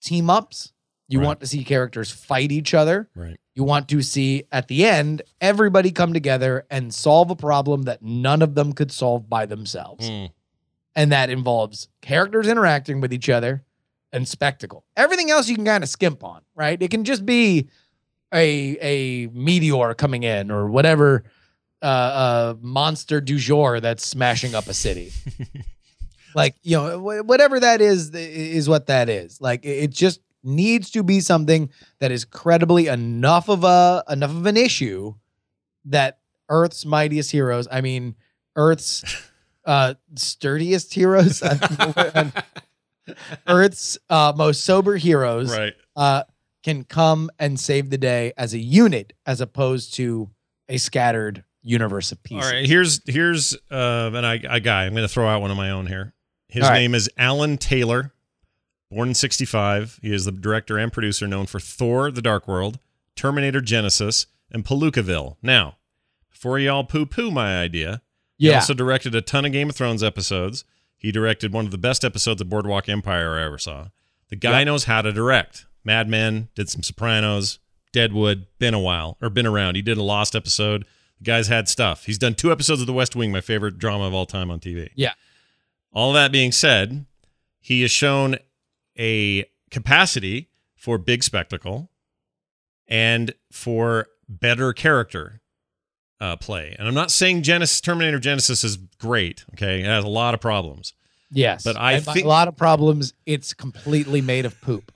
[0.03, 0.73] team ups.
[1.13, 1.27] You Right.
[1.27, 3.09] want to see characters fight each other.
[3.15, 3.39] Right.
[3.55, 8.03] You want to see at the end everybody come together and solve a problem that
[8.03, 10.09] none of them could solve by themselves.
[10.09, 10.31] Mm.
[10.97, 13.63] And that involves characters interacting with each other
[14.11, 14.85] and spectacle.
[14.97, 16.81] Everything else you can kind of skimp on, right?
[16.81, 17.69] It can just be
[18.33, 21.25] a a meteor coming in or whatever
[21.83, 25.13] uh, uh monster du jour that's smashing up a city.
[26.35, 29.41] like, you know, whatever that is is what that is.
[29.43, 34.31] Like it it just needs to be something that is credibly enough of a enough
[34.31, 35.15] of an issue
[35.87, 38.17] that Earth's mightiest heroes, I mean
[38.57, 39.05] Earth's
[39.65, 41.43] uh sturdiest heroes,
[43.47, 45.75] Earth's uh most sober heroes Right.
[45.97, 46.23] uh
[46.63, 50.31] can come and save the day as a unit as opposed to
[50.69, 52.47] a scattered universe of pieces.
[52.47, 52.65] All right.
[52.67, 54.85] Here's here's uh an, a, a guy.
[54.87, 56.15] I'm going to throw out one of my own here.
[56.49, 56.79] His All right.
[56.81, 58.13] name is Alan Taylor,
[58.93, 59.99] born in 65.
[60.03, 62.79] He is the director and producer known for Thor: The Dark World,
[63.17, 65.37] Terminator Genisys, and Palookaville.
[65.43, 65.79] Now,
[66.31, 68.03] before y'all poo-poo my idea,
[68.39, 70.65] he also directed a ton of Game of Thrones episodes.
[70.97, 73.89] He directed one of the best episodes of Boardwalk Empire I ever saw.
[74.29, 74.65] The guy Yeah.
[74.65, 75.67] knows how to direct.
[75.85, 77.59] Mad Men, did some Sopranos,
[77.93, 79.75] Deadwood, been a while, or been around.
[79.77, 80.85] He did a Lost episode.
[81.19, 82.07] The guy's had stuff.
[82.07, 84.61] He's done two episodes of The West Wing, my favorite drama of all time on
[84.61, 84.91] TV.
[84.95, 85.13] Yeah.
[85.93, 87.05] All that being said,
[87.61, 88.39] he has shown
[89.03, 91.91] a capacity for big spectacle
[92.87, 95.41] and for better character
[96.21, 96.77] uh, play.
[96.79, 99.45] And I'm not saying Genisys Terminator Genisys is great.
[99.55, 100.95] Okay, it has a lot of problems.
[101.33, 101.65] Yes.
[101.65, 104.93] But I think- a lot of problems, it's completely made of poop.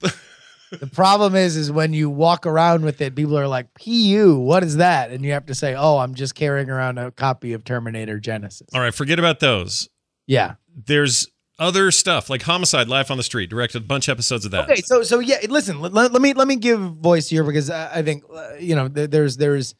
[0.00, 4.62] the problem is, is when you walk around with it, people are like, "Pu, what
[4.62, 7.64] is that?" And you have to say, "Oh, I'm just carrying around a copy of
[7.64, 9.88] Terminator Genisys." All right, forget about those.
[10.26, 10.54] Yeah.
[10.74, 11.26] There's
[11.58, 13.48] other stuff like Homicide, Life on the Street.
[13.50, 14.68] Directed a bunch of episodes of that.
[14.70, 15.80] Okay, so so yeah, listen.
[15.80, 18.88] Let, let me let me give voice here because I, I think uh, you know
[18.88, 19.74] there, there's there's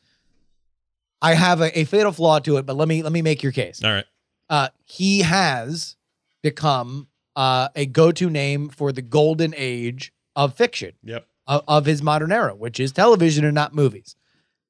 [1.22, 3.52] I have a, a fatal flaw to it, but let me let me make your
[3.52, 3.82] case.
[3.82, 4.04] All right.
[4.50, 5.96] Uh, he has
[6.42, 11.26] become uh, a go-to name for the golden age of fiction Yep.
[11.46, 14.16] of, of his modern era, which is television and not movies.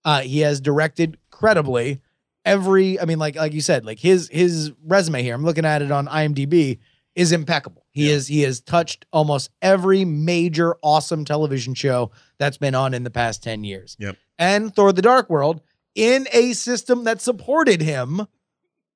[0.05, 2.01] Uh, he has directed credibly
[2.45, 3.01] every.
[3.01, 5.35] I mean, like like you said, like his his resume here.
[5.35, 6.79] I'm looking at it on IMDb
[7.15, 7.87] is impeccable.
[7.93, 13.05] He is he has touched almost every major awesome television show that's been on in
[13.05, 13.97] the past ten years.
[14.01, 14.17] Yep.
[14.39, 15.61] And Thor: The Dark World
[15.95, 18.27] in a system that supported him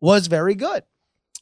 [0.01, 0.83] was very good.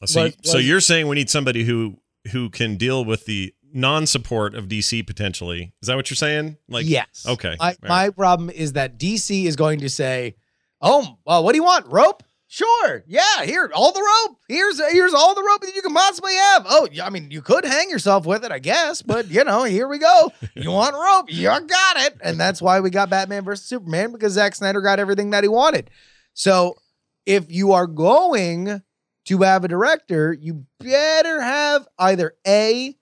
[0.04, 1.96] So, Was- so was- you're saying we need somebody who
[2.32, 5.72] who can deal with the non-support of DC potentially?
[5.80, 6.56] Is that what you're saying?
[6.68, 7.24] Like, yes.
[7.28, 7.88] okay, My, all right.
[7.88, 10.34] my problem is that DC is going to say,
[10.80, 11.86] "Oh, well, what do you want?
[11.86, 12.22] Rope?
[12.48, 13.02] Sure.
[13.06, 13.44] Yeah.
[13.44, 14.38] Here, all the rope.
[14.48, 16.64] Here's here's all the rope that you can possibly have.
[16.68, 19.88] Oh, I mean, you could hang yourself with it, I guess, but you know, here
[19.88, 20.32] we go.
[20.54, 21.26] You want rope?
[21.30, 22.16] You got it.
[22.22, 25.48] And that's why we got Batman versus Superman because Zack Snyder got everything that he
[25.48, 25.90] wanted.
[26.34, 26.76] So,
[27.24, 28.82] if you are going
[29.24, 32.96] to have a director, you better have either a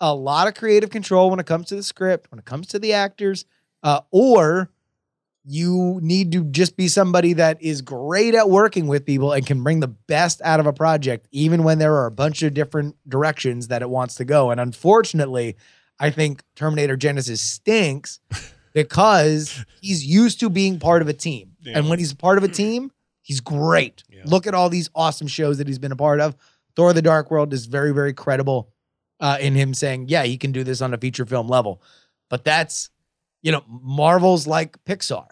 [0.00, 2.78] a lot of creative control when it comes to the script, when it comes to
[2.78, 3.46] the actors,
[3.82, 4.70] uh, or
[5.44, 9.62] you need to just be somebody that is great at working with people and can
[9.62, 12.96] bring the best out of a project, even when there are a bunch of different
[13.08, 14.50] directions that it wants to go.
[14.50, 15.56] And unfortunately,
[15.98, 18.20] I think Terminator Genisys stinks
[18.72, 21.52] because he's used to being part of a team.
[21.60, 21.78] Yeah.
[21.78, 24.04] And when he's part of a team, he's great.
[24.08, 24.22] Yeah.
[24.24, 26.36] Look at all these awesome shows that he's been a part of.
[26.76, 28.72] Thor the Dark World is very, very credible
[29.20, 31.82] uh, in him saying, yeah, he can do this on a feature film level.
[32.30, 32.90] But that's,
[33.42, 35.26] you know, Marvel's like Pixar.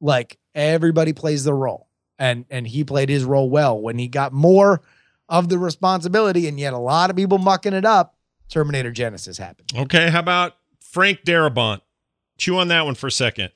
[0.00, 1.88] Like everybody plays their role.
[2.18, 3.78] And and he played his role well.
[3.78, 4.80] When he got more
[5.28, 8.16] of the responsibility and yet a lot of people mucking it up,
[8.48, 9.70] Terminator Genisys happened.
[9.76, 11.80] Okay, how about Frank Darabont?
[12.38, 13.50] Chew on that one for a second.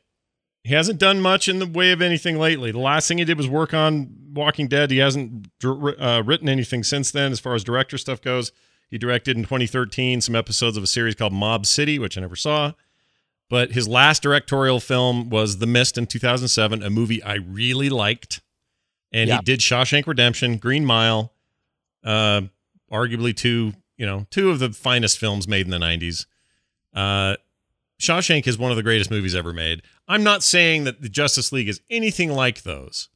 [0.62, 2.70] He hasn't done much in the way of anything lately.
[2.70, 4.90] The last thing he did was work on Walking Dead.
[4.90, 8.52] He hasn't uh, written anything since then, as far as director stuff goes.
[8.90, 12.36] He directed in 2013 some episodes of a series called Mob City, which I never
[12.36, 12.72] saw.
[13.50, 18.40] But his last directorial film was The Mist in 2007, a movie I really liked.
[19.12, 19.36] And Yeah.
[19.38, 21.34] he did Shawshank Redemption, Green Mile,
[22.04, 22.42] uh,
[22.90, 26.26] arguably two, you know, two of the finest films made in the 90s.
[26.94, 27.36] Uh,
[28.00, 29.82] Shawshank is one of the greatest movies ever made.
[30.08, 33.08] I'm not saying that the Justice League is anything like those.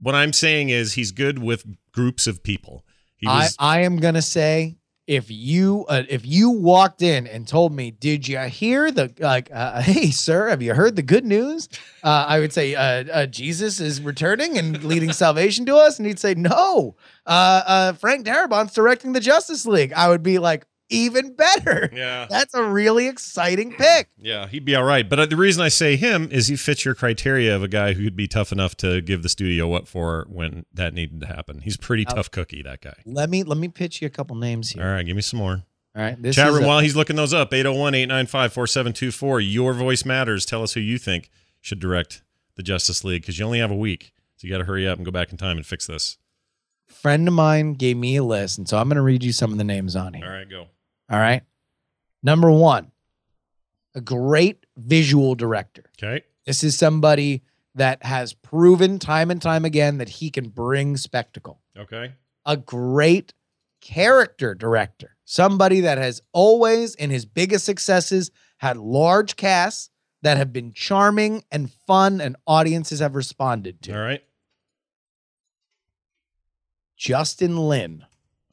[0.00, 2.84] What I'm saying is he's good with groups of people.
[3.22, 7.72] Was I, I am gonna say if you uh, if you walked in and told
[7.72, 9.50] me, did you hear the like?
[9.52, 11.68] Uh, hey, sir, have you heard the good news?
[12.02, 16.06] Uh, I would say uh, uh, Jesus is returning and leading salvation to us, and
[16.06, 16.96] he'd say no.
[17.26, 19.92] Uh, Frank Darabont's directing the Justice League.
[19.92, 21.90] I would be like, even better.
[21.92, 24.08] yeah, That's a really exciting pick.
[24.18, 25.08] yeah, he'd be all right.
[25.08, 27.94] But uh, the reason I say him is he fits your criteria of a guy
[27.94, 31.60] who'd be tough enough to give the studio what for when that needed to happen.
[31.60, 32.14] He's a pretty Oh.
[32.14, 32.94] tough cookie, that guy.
[33.06, 34.82] Let me let me pitch you a couple names here.
[34.84, 35.62] All right, give me some more.
[35.94, 39.40] All right, this Chat room, a- while he's looking those up, 801 895 4724.
[39.40, 40.46] Your voice matters.
[40.46, 42.22] Tell us who you think should direct
[42.56, 44.12] the Justice League because you only have a week.
[44.36, 46.18] So you got to hurry up and go back in time and fix this.
[46.88, 49.52] friend of mine gave me a list, and so I'm going to read you some
[49.52, 50.26] of the names on here.
[50.26, 50.66] All right, go.
[51.12, 51.42] All right.
[52.22, 52.90] Number one,
[53.94, 55.84] a great visual director.
[56.02, 56.24] Okay.
[56.46, 57.42] This is somebody
[57.74, 61.60] that has proven time and time again that he can bring spectacle.
[61.76, 62.14] Okay.
[62.46, 63.34] A great
[63.80, 69.90] character director, somebody that has always, in his biggest successes, had large casts
[70.22, 73.92] that have been charming and fun, and audiences have responded to.
[73.92, 74.22] All right.
[76.96, 78.04] Justin Lin.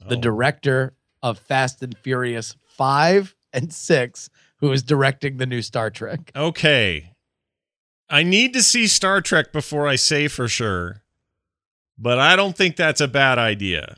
[0.08, 0.22] the Oh.
[0.22, 4.30] director of Fast and Furious 5 and 6,
[4.60, 6.32] who is directing the new Star Trek.
[6.36, 7.14] Okay.
[8.10, 11.04] I need to see Star Trek before I say for sure,
[11.98, 13.98] but I don't think that's a bad idea.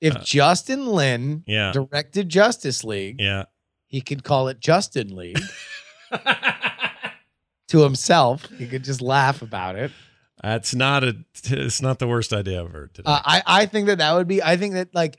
[0.00, 1.72] If Uh, Justin Lin Yeah.
[1.72, 3.44] directed Justice League, Yeah.
[3.86, 5.38] he could call it Justin League
[7.68, 8.46] to himself.
[8.58, 9.92] He could just laugh about it.
[10.42, 11.16] That's not a.
[11.44, 13.10] It's not the worst idea I've heard today.
[13.10, 15.18] Uh, I, I think that that would be, I think that like,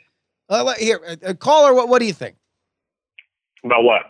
[0.49, 2.35] uh, here, uh, uh, caller, what, what do you think?
[3.63, 4.01] About what?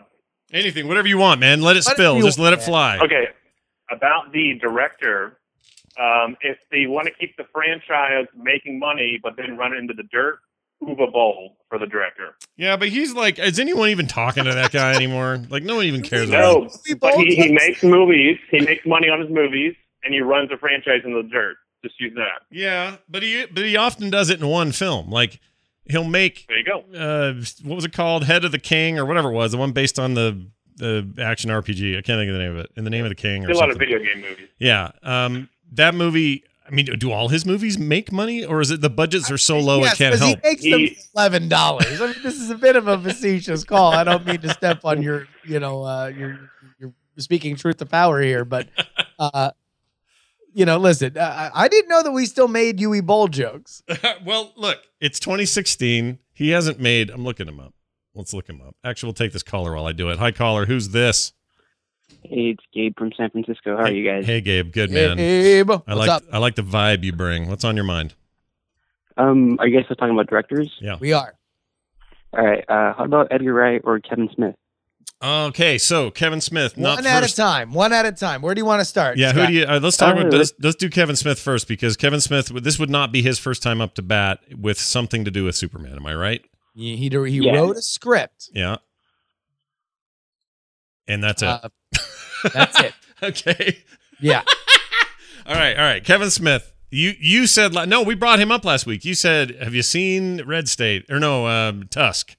[0.52, 1.60] Anything, whatever you want, man.
[1.60, 2.16] Let it Whatever spill.
[2.16, 2.98] you Just let it fly.
[2.98, 3.26] Okay,
[3.90, 5.38] about the director.
[5.98, 9.94] Um, if they want to keep the franchise making money, but then run it into
[9.94, 10.38] the dirt,
[10.82, 12.36] Uwe Boll for the director.
[12.56, 15.42] Yeah, but he's like, is anyone even talking to that guy anymore?
[15.50, 16.70] Like, no one even cares about him.
[16.88, 18.38] No, but he, he makes movies.
[18.50, 19.74] He makes money on his movies,
[20.04, 21.56] and he runs the franchise into the dirt.
[21.84, 22.42] Just use that.
[22.50, 25.10] Yeah, but he but he often does it in one film.
[25.10, 25.40] Like
[25.88, 26.84] he'll make There you go.
[26.96, 28.24] uh what was it called?
[28.24, 30.46] Head of the King or whatever it was, the one based on the
[30.76, 31.98] the action RPG.
[31.98, 32.70] I can't think of the name of it.
[32.76, 34.48] In the name of the King or Did a lot of video game movies.
[34.58, 34.90] Yeah.
[35.02, 38.90] Um that movie I mean, do all his movies make money or is it the
[38.90, 40.38] budgets are so low yes, it can't 'cause help?
[40.42, 42.00] He makes them He- eleven dollars.
[42.00, 43.92] I mean, this is a bit of a facetious call.
[43.94, 47.86] I don't mean to step on your, you know, uh, your your speaking truth to
[47.86, 48.68] power here, but
[49.18, 49.50] uh,
[50.58, 53.80] you know, listen, I, I didn't know that we still made Uwe Boll jokes.
[54.26, 56.18] well, look, it's 2016.
[56.34, 57.74] He hasn't made I'm looking him up.
[58.12, 58.74] Let's look him up.
[58.82, 60.18] Actually, we'll take this caller while I do it.
[60.18, 61.32] Hi caller, who's this?
[62.24, 63.76] Hey, it's Gabe from San Francisco.
[63.76, 64.26] How are you guys?
[64.26, 65.16] Hey Gabe, good man.
[65.20, 66.22] Abe, I what's like up?
[66.32, 67.48] I like the vibe you bring.
[67.48, 68.16] What's on your mind?
[69.16, 70.72] Um, are you guys still talking about directors?
[70.80, 70.96] Yeah.
[70.98, 71.34] We are.
[72.36, 72.64] All right.
[72.68, 74.56] Uh, how about Edgar Wright or Kevin Smith?
[75.20, 77.72] Okay, so Kevin Smith, not One at a time.
[77.72, 78.40] One at a time.
[78.40, 79.18] Where do you want to start?
[79.18, 79.64] Yeah, who do you?
[79.64, 82.46] Uh, let's talk about let's, let's do Kevin Smith first because Kevin Smith.
[82.62, 85.56] This would not be his first time up to bat with something to do with
[85.56, 85.96] Superman.
[85.96, 86.44] Am I right?
[86.76, 87.54] He he, he Yeah.
[87.56, 88.48] wrote a script.
[88.54, 88.76] Yeah.
[91.08, 91.48] And that's it.
[91.48, 91.68] Uh,
[92.54, 92.92] that's it.
[93.22, 93.78] okay.
[94.20, 94.42] Yeah.
[95.46, 95.76] All right.
[95.76, 96.04] All right.
[96.04, 96.72] Kevin Smith.
[96.90, 98.02] You you said no.
[98.02, 99.04] We brought him up last week.
[99.04, 102.36] You said, "Have you seen Red State?" Or no, um, Tusk.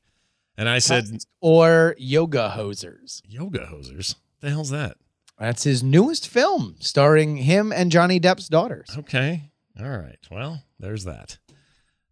[0.60, 1.06] And I said,
[1.40, 3.22] or Yoga Hosers.
[3.26, 4.98] "Yoga hosers." The hell's that?
[5.40, 8.90] That's his newest film, starring him and Johnny Depp's daughters.
[8.98, 9.52] Okay.
[9.80, 10.20] All right.
[10.30, 11.38] Well, there's that.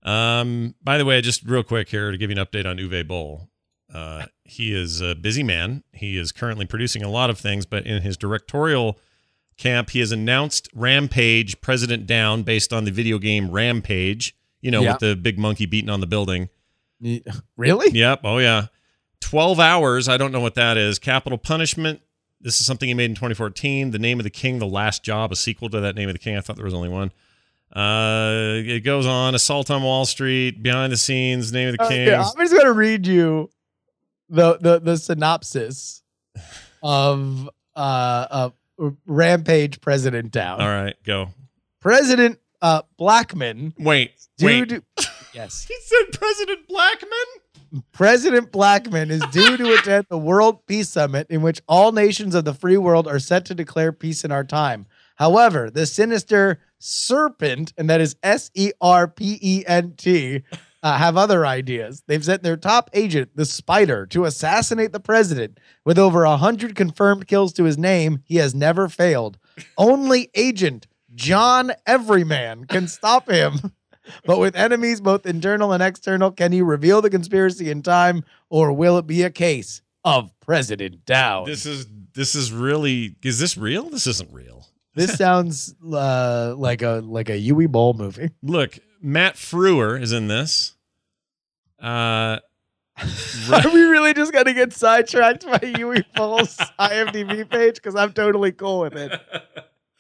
[0.04, 3.06] Um, by the way, just real quick here to give you an update on Uwe
[3.06, 3.50] Boll.
[3.94, 5.84] Uh, he is a busy man.
[5.92, 8.98] He is currently producing a lot of things, but in his directorial
[9.58, 14.82] camp, he has announced Rampage President Down based on the video game Rampage, you know,
[14.82, 14.94] Yeah.
[14.94, 16.48] with the big monkey beating on the building.
[17.58, 17.92] Really?
[17.92, 18.22] Yep.
[18.24, 18.68] Oh, yeah.
[19.22, 20.08] 12 hours.
[20.10, 21.00] I don't know what that is.
[21.00, 22.02] Capital Punishment.
[22.40, 23.92] This is something he made in 2014.
[23.92, 26.20] The Name of the King, The Last Job, a sequel to that Name of the
[26.20, 26.38] King.
[26.38, 27.12] I thought there was only one.
[27.76, 29.34] Uh, it goes on.
[29.36, 32.08] Assault on Wall Street, Behind the Scenes, Name of the Uh, King.
[32.08, 33.50] yeah, I'm just gonna read you
[34.30, 36.02] the the the synopsis
[36.82, 38.50] of uh, uh
[39.06, 40.62] Rampage President Down.
[40.62, 41.30] All right, go.
[41.82, 44.72] President uh Blackman, Wait, wait.
[45.32, 45.36] dude.
[45.42, 47.82] yes, He said President Blackman?
[47.92, 52.46] President Blackman is due to attend the World Peace Summit, in which all nations of
[52.46, 54.86] the free world are set to declare peace in our time.
[55.16, 60.44] However, the sinister serpent, and that is S E R P E N T,
[60.84, 62.04] uh, have other ideas.
[62.08, 65.60] They've sent their top agent, the Spider, to assassinate the president.
[65.84, 69.40] With over a hundred confirmed kills to his name, he has never failed.
[69.78, 73.74] Only agent John Everyman can stop him.
[74.26, 78.72] But with enemies both internal and external, can he reveal the conspiracy in time, or
[78.74, 81.46] will it be a case of President Down?
[81.46, 83.90] This is this is really is this real?
[83.90, 84.68] This isn't real.
[84.96, 88.32] This sounds uh, like a like a Uwe Boll movie.
[88.42, 90.76] Look, Matt Frewer is in this.
[91.82, 92.40] Uh
[93.54, 97.76] Are we really just gonna get sidetracked by Uwe Boll's IMDb page?
[97.76, 99.12] Because I'm totally cool with it.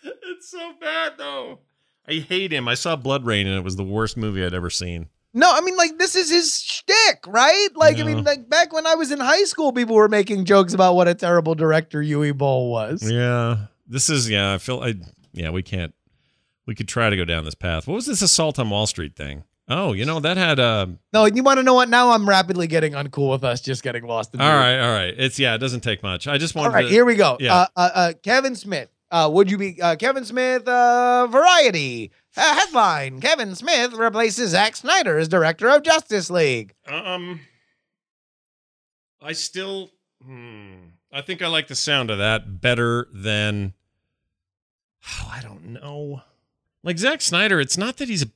[0.04, 1.60] it's so bad though.
[2.08, 2.68] I hate him.
[2.68, 5.08] I saw Blood Rain and it was the worst movie I'd ever seen.
[5.34, 7.68] No, I mean like this is his shtick, right?
[7.76, 10.74] Like I mean, like back when I was in high school, people were making jokes
[10.74, 13.04] about what a terrible director Uwe Boll was.
[13.04, 13.68] Yeah.
[13.86, 14.96] This is yeah, I feel I
[15.34, 15.94] yeah, we can't
[16.66, 17.88] we could try to go down this path.
[17.88, 19.44] What was this assault on Wall Street thing?
[19.70, 21.90] Oh, you know, that had uh No, you want to know what?
[21.90, 24.42] Now I'm rapidly getting uncool with us just getting lost in.
[24.42, 25.14] all right, all right.
[25.18, 26.28] It's yeah, it doesn't take much.
[26.28, 27.38] I just wanted All right, to here we go.
[27.40, 27.54] Yeah.
[27.54, 28.90] Uh, uh, uh, Kevin Smith.
[29.10, 30.68] Uh, would you be uh, Kevin Smith?
[30.68, 36.74] Uh, Variety headline: Kevin Smith replaces Zack Snyder as director of Justice League.
[36.88, 37.40] Um,
[39.22, 39.92] I still,
[40.24, 40.74] hmm,
[41.12, 43.74] I think I like the sound of that better than.
[45.22, 46.22] Oh, I don't know.
[46.84, 48.28] Like Zack Snyder, it's not that he's a.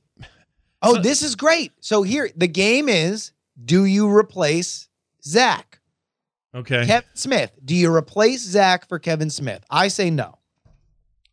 [0.80, 1.72] Oh, this is great.
[1.80, 3.32] So here, the game is:
[3.62, 4.88] Do you replace
[5.22, 5.80] Zack?
[6.54, 6.86] Okay.
[6.86, 7.52] Kevin Smith.
[7.64, 9.64] Do you replace Zack for Kevin Smith?
[9.70, 10.38] I say no.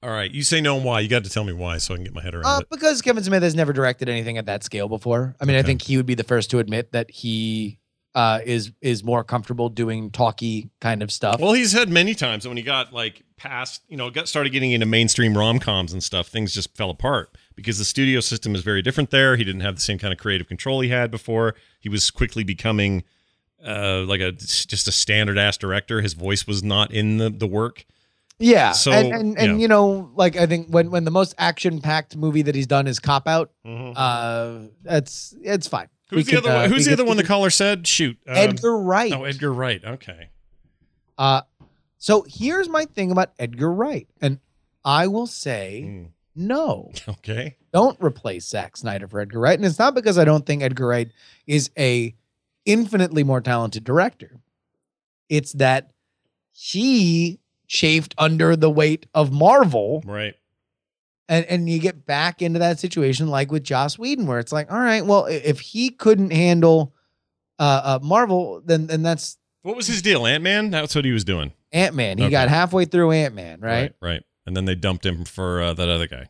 [0.02, 0.32] All right.
[0.32, 0.78] You say no.
[0.78, 1.02] And why?
[1.02, 2.70] You got to tell me why, so I can get my head around Uh, it.
[2.70, 5.36] because Kevin Smith has never directed anything at that scale before.
[5.42, 7.80] I mean, I think he would be the first to admit that he
[8.16, 11.40] uh, is is more comfortable doing talky kind of stuff.
[11.40, 14.52] Well, he's had many times and when he got like past, you know, got started
[14.52, 16.28] getting into mainstream rom coms and stuff.
[16.28, 19.36] Things just fell apart because the studio system is very different there.
[19.36, 21.56] He didn't have the same kind of creative control he had before.
[21.80, 23.04] He was quickly becoming
[23.66, 26.02] uh, like a just a standard ass director.
[26.02, 27.86] His voice was not in the the work.
[28.40, 28.72] Yeah.
[28.72, 29.62] So, and and, and yeah.
[29.62, 32.88] you know, like I think when when the most action packed movie that he's done
[32.88, 33.94] is Cop Out, Mhm.
[33.96, 35.88] uh that's it's fine.
[36.10, 36.50] Who's We the could, other?
[36.50, 36.70] uh, one?
[36.70, 37.18] we Who's the other one?
[37.18, 39.14] The caller said, "Shoot, um, Edgar Wright.
[39.14, 39.84] Oh, Edgar Wright.
[39.84, 40.30] Okay.
[41.18, 41.42] Uh
[41.98, 44.08] so here's my thing about Edgar Wright.
[44.22, 44.40] And
[44.86, 46.04] I will say Hmm.
[46.36, 46.92] no.
[47.08, 47.58] Okay.
[47.74, 49.60] Don't replace Zack Snyder for Edgar Wright.
[49.60, 51.12] And it's not because I don't think Edgar Wright
[51.46, 52.16] is a
[52.66, 54.40] infinitely more talented director.
[55.28, 55.92] It's that
[56.52, 57.39] he
[57.70, 60.04] chafed under the weight of Marvel.
[60.06, 60.34] Right.
[61.30, 64.70] And and you get back into that situation like with Joss Whedon, where it's like,
[64.72, 66.94] all right, well, if he couldn't handle
[67.60, 70.26] uh, uh Marvel, then then that's What was his deal?
[70.26, 70.72] Ant Man.
[70.72, 71.54] That's what he was doing.
[71.72, 72.18] Ant Man.
[72.18, 72.32] He Okay.
[72.32, 73.94] got halfway through Ant Man, right?
[74.02, 74.24] Right.
[74.48, 76.26] And then they dumped him for uh, that other guy.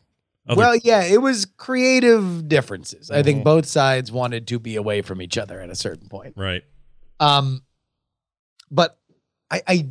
[0.46, 3.10] Other- Well, yeah, it was creative differences.
[3.10, 3.24] I Mhm.
[3.24, 6.34] think both sides wanted to be away from each other at a certain point.
[6.36, 6.62] right.
[7.20, 7.62] Um,
[8.70, 8.98] but
[9.50, 9.88] I I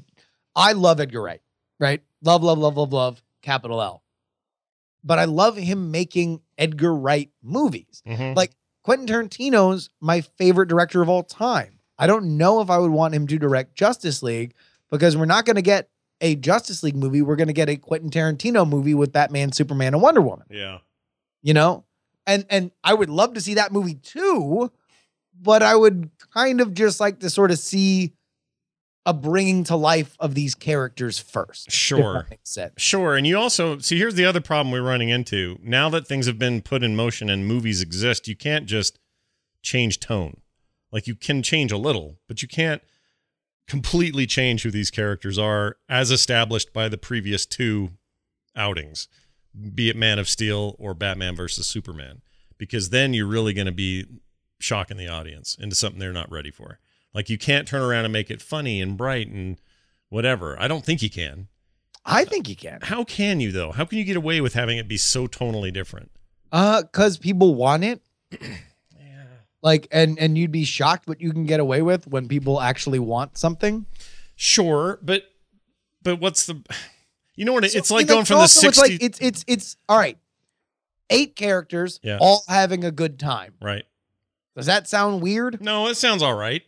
[0.59, 1.41] I love Edgar Wright,
[1.79, 2.01] right?
[2.21, 4.03] Love, love, love, love, love, capital L.
[5.03, 8.03] But I love him making Edgar Wright movies.
[8.05, 8.35] Mhm.
[8.35, 8.51] Like
[8.83, 11.79] Quentin Tarantino's my favorite director of all time.
[11.97, 14.53] I don't know if I would want him to direct Justice League
[14.89, 15.89] because we're not going to get
[16.21, 17.21] a Justice League movie.
[17.21, 20.47] We're going to get a Quentin Tarantino movie with Batman, Superman, and Wonder Woman.
[20.49, 20.79] Yeah.
[21.41, 21.85] You know,
[22.27, 24.71] and and I would love to see that movie too,
[25.41, 28.13] but I would kind of just like to sort of see
[29.05, 31.71] a bringing to life of these characters first.
[31.71, 32.13] Sure.
[32.13, 32.73] that makes sense.
[32.77, 33.15] Sure.
[33.15, 35.57] And you also see here's the other problem we're running into.
[35.63, 38.99] Now that things have been put in motion and movies exist, you can't just
[39.61, 40.41] change tone.
[40.91, 42.81] Like you can change a little, but you can't
[43.67, 47.91] completely change who these characters are as established by the previous two
[48.55, 49.07] outings,
[49.73, 52.21] be it Man of Steel or Batman versus Superman,
[52.57, 54.05] because then you're really going to be
[54.59, 56.79] shocking the audience into something they're not ready for.
[57.13, 59.57] Like you can't turn around and make it funny and bright and
[60.09, 60.59] whatever.
[60.61, 61.47] I don't think you can.
[62.05, 62.79] I think you can.
[62.83, 63.71] How can you though?
[63.71, 66.11] How can you get away with having it be so tonally different?
[66.51, 68.01] Uh, cause people want it.
[68.41, 69.23] yeah.
[69.61, 72.99] Like, and and you'd be shocked what you can get away with when people actually
[72.99, 73.85] want something.
[74.35, 75.23] Sure, but
[76.01, 76.63] but what's the
[77.35, 79.45] you know what it- So, it's like going from the 60s It's like it's it's
[79.47, 80.17] it's all right.
[81.09, 82.19] Eight characters, Yeah.
[82.21, 83.55] all having a good time.
[83.61, 83.83] right.
[84.55, 85.61] Does that sound weird?
[85.61, 86.63] No, it sounds all right.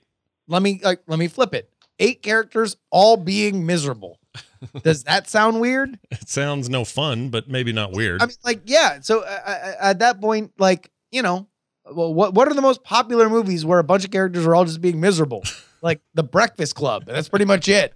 [0.52, 1.70] Let me like let me flip it.
[1.98, 4.20] Eight characters all being miserable.
[4.84, 5.98] Does that sound weird?
[6.12, 8.22] It sounds no fun, but maybe not weird.
[8.22, 9.00] I mean, like, yeah.
[9.02, 11.48] So uh, uh, at that point, like, you know,
[11.90, 14.66] well, what what are the most popular movies where a bunch of characters are all
[14.66, 15.44] just being miserable?
[15.82, 17.06] like The Breakfast Club.
[17.06, 17.94] That's pretty much it.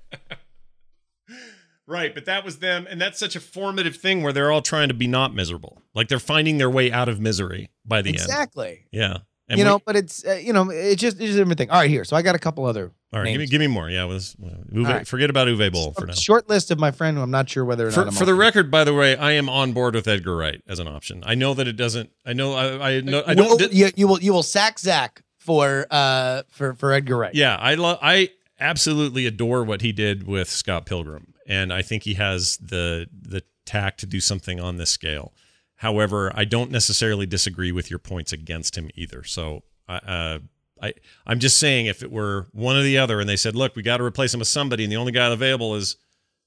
[1.88, 4.88] right, but that was them and that's such a formative thing where they're all trying
[4.88, 5.82] to be not miserable.
[5.94, 8.18] Like they're finding their way out of misery by the end.
[8.18, 8.86] exactly.
[8.92, 9.18] Yeah.
[9.48, 11.70] And you we- know, but it's uh, you know, it's just it's just everything.
[11.70, 12.04] All right, here.
[12.04, 12.92] So I got a couple other.
[13.14, 13.90] all right, give me give me more.
[13.90, 15.08] Yeah, was Uwe, All right.
[15.08, 16.14] forget about Uwe Boll for now.
[16.14, 18.84] Short list of my friend I'm not sure whether or For, for the record, by
[18.84, 21.24] the way, I am on board with Edgar Wright as an option.
[21.26, 22.10] I know that it doesn't.
[22.26, 22.54] I know.
[22.54, 23.24] I, I know.
[23.28, 23.72] I don't.
[23.72, 27.36] You, you will you will sack Zach for uh for for Edgar Wright.
[27.36, 28.00] Yeah, I love.
[28.02, 28.30] I
[28.60, 33.44] absolutely adore what he did with Scott Pilgrim, and I think he has the the
[33.66, 35.34] tact to do something on this scale.
[35.78, 39.24] However, I don't necessarily disagree with your points against him either.
[39.24, 40.40] So, I- uh,
[40.82, 40.94] I
[41.26, 43.82] I'm just saying, if it were one or the other, and they said, "Look, we
[43.84, 45.96] got to replace him with somebody," and the only guy available is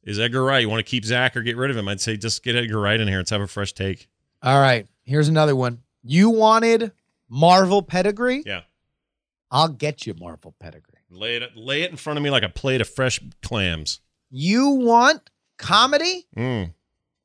[0.04, 0.60] is Edgar Wright.
[0.62, 1.88] You want to keep Zach or get rid of him?
[1.88, 3.18] I'd say just get Edgar Wright in here.
[3.18, 4.08] Let's have a fresh take.
[4.42, 4.86] All right.
[5.04, 5.80] Here's another one.
[6.02, 6.92] You wanted
[7.28, 8.42] Marvel pedigree?
[8.46, 8.62] Yeah,
[9.50, 10.98] I'll get you Marvel pedigree.
[11.10, 14.00] lay it lay it in front of me like a plate of fresh clams.
[14.30, 16.26] You want comedy?
[16.36, 16.74] Mm,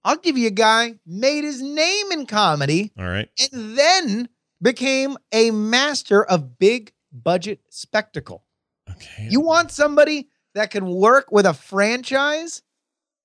[0.05, 3.29] I'll give you a guy made his name in comedy all right.
[3.39, 4.29] and then
[4.61, 8.43] became a master of big budget spectacle.
[8.89, 9.27] Okay.
[9.29, 12.61] You want somebody that can work with a franchise?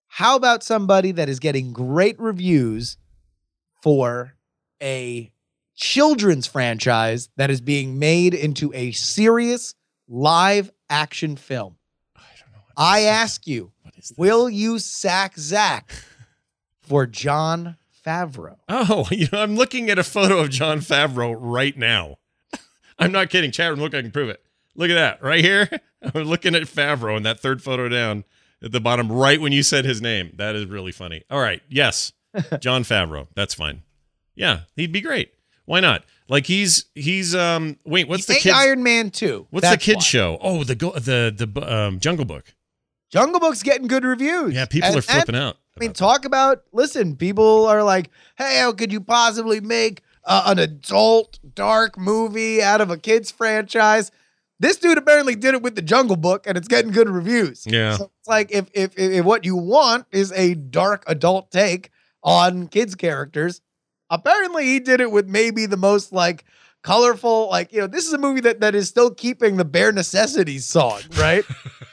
[0.09, 2.97] How about somebody that is getting great reviews
[3.83, 4.35] for
[4.83, 5.31] a
[5.75, 9.75] children's franchise that is being made into a serious
[10.09, 11.77] live action film?
[12.17, 12.59] I don't know.
[12.65, 13.73] what I ask you,
[14.17, 15.93] will you sack Zach
[16.89, 17.77] for Jon
[18.07, 18.57] Favreau?
[18.69, 22.17] Oh, you know, I'm looking at a photo of Jon Favreau right now.
[22.99, 23.51] I'm not kidding.
[23.53, 24.43] Chat room, look, I can prove it.
[24.75, 25.69] Look at that right here.
[26.15, 28.25] I'm looking at Favreau in that third photo down
[28.63, 30.33] at the bottom, right when you said his name.
[30.37, 31.25] That is really funny.
[31.31, 31.63] All right.
[31.69, 32.13] Yes.
[32.61, 33.27] Jon Favreau.
[33.35, 33.83] That's fine.
[34.35, 35.33] Yeah, he'd be great.
[35.65, 36.05] Why not?
[36.29, 39.49] Like he's he's um wait, what's He the kid Iron Man 2.
[39.51, 40.01] What's the kid why.
[40.03, 40.39] show?
[40.41, 42.55] Oh, the go the the um Jungle Book.
[43.11, 44.55] Jungle Book's getting good reviews.
[44.55, 45.57] Yeah, people And- are flipping and, out.
[45.79, 50.43] I mean, talk about listen, people are like, hey, how could you possibly make uh,
[50.47, 54.11] an adult dark movie out of a kids franchise?
[54.61, 57.65] This dude apparently did it with the Jungle Book, and it's getting good reviews.
[57.65, 57.97] Yeah.
[57.97, 61.91] so it's like if, if if if what you want is a dark adult take
[62.25, 63.61] on kids characters,
[64.11, 66.45] apparently he did it with maybe the most like
[66.83, 69.93] colorful, like you know, this is a movie that that is still keeping the bare
[69.93, 71.45] necessities song, right?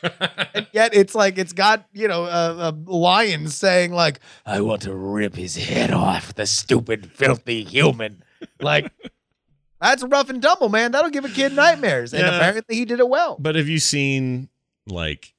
[0.53, 4.83] and yet it's like it's got you know a, a lion saying like i want
[4.83, 8.21] to rip his head off the stupid filthy human
[8.61, 8.91] like
[9.81, 12.35] that's rough and tumble man that'll give a kid nightmares and Yeah.
[12.35, 14.49] apparently he did it well But have you seen
[14.85, 15.33] like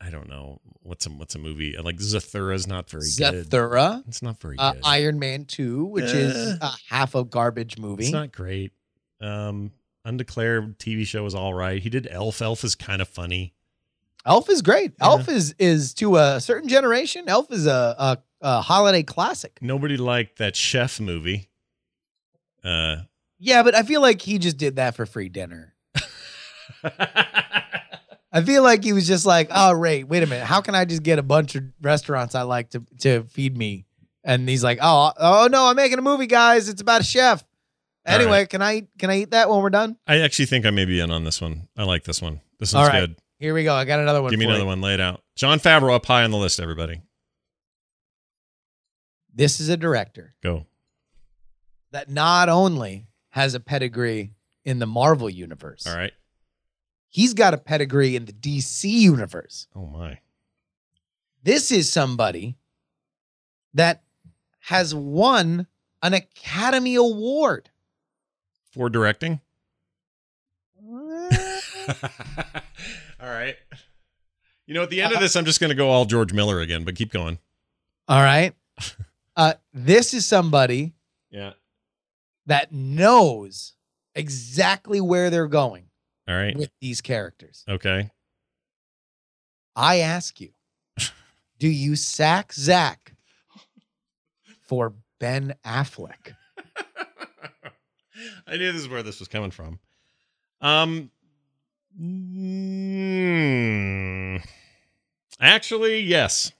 [0.00, 3.48] I don't know what's a what's a movie like Zathura's not very good.
[3.48, 4.82] zathura It's not very uh, good.
[4.84, 6.56] iron man 2 which is Eh.
[6.60, 8.72] a half a garbage movie It's not great.
[9.20, 9.72] Um,
[10.04, 11.82] Undeclared TV show is all right.
[11.82, 12.40] He did Elf.
[12.40, 13.54] Elf is kind of funny.
[14.26, 15.06] elf is great Yeah.
[15.06, 19.96] elf is is to a certain generation elf is a, a, a holiday classic Nobody
[19.96, 21.48] liked that Chef movie.
[22.62, 22.96] Uh,
[23.38, 25.74] yeah but i feel like he just did that for free dinner
[28.32, 30.44] I feel like he was just like, oh, Ray, wait a minute.
[30.46, 33.86] How can I just get a bunch of restaurants I like to, to feed me?
[34.22, 36.68] And he's like, oh, oh no, I'm making a movie, guys.
[36.68, 37.42] It's about a chef.
[38.06, 39.96] Anyway, can I can I eat that when we're done?
[40.06, 41.68] I actually think I may be in on this one.
[41.76, 42.40] I like this one.
[42.58, 43.00] This All one's right.
[43.00, 43.16] good.
[43.38, 43.74] Here we go.
[43.74, 44.30] I got another one.
[44.30, 44.66] Give me another you.
[44.66, 44.80] one.
[44.80, 45.22] Lay it out.
[45.36, 46.60] Jon Favreau up high on the list.
[46.60, 47.00] Everybody,
[49.34, 50.66] This is a director go.
[51.92, 54.32] that not only has a pedigree
[54.64, 56.12] in the Marvel universe, All right.
[57.08, 59.68] he's got a pedigree in the DC universe.
[59.74, 60.18] Oh my.
[61.42, 62.56] This is somebody
[63.72, 64.02] that
[64.64, 65.66] has won
[66.02, 67.70] an Academy Award.
[68.72, 69.40] For directing.
[73.20, 73.56] all right.
[74.66, 76.60] You know, at the end of this, I'm just going to go all George Miller
[76.60, 77.38] again, but keep going.
[78.08, 78.54] All right.
[79.36, 80.92] Uh, this is somebody
[81.30, 81.52] Yeah.
[82.46, 83.74] that knows
[84.14, 85.84] exactly where they're going
[86.28, 86.54] All right.
[86.54, 87.64] with these characters.
[87.66, 88.10] Okay.
[89.74, 90.50] I ask you,
[91.58, 93.14] do you sack Zach
[94.60, 96.34] for Ben Affleck?
[98.46, 99.78] I knew this is where this was coming from.
[100.60, 101.10] Um,
[102.00, 103.20] mm,
[105.40, 106.52] actually, yes.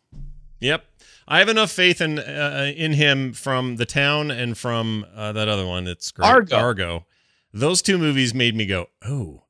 [0.61, 0.85] Yep.
[1.29, 5.49] I have enough faith in uh, in him from the town and from uh, that
[5.49, 5.87] other one.
[5.87, 6.27] It's great.
[6.27, 6.57] Argo.
[6.57, 7.07] Argo.
[7.53, 9.45] Those two movies made me go, oh,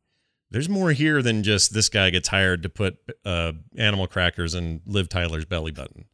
[0.50, 4.80] there's more here than just this guy gets hired to put uh, animal crackers in
[4.86, 6.06] Liv Tyler's belly button.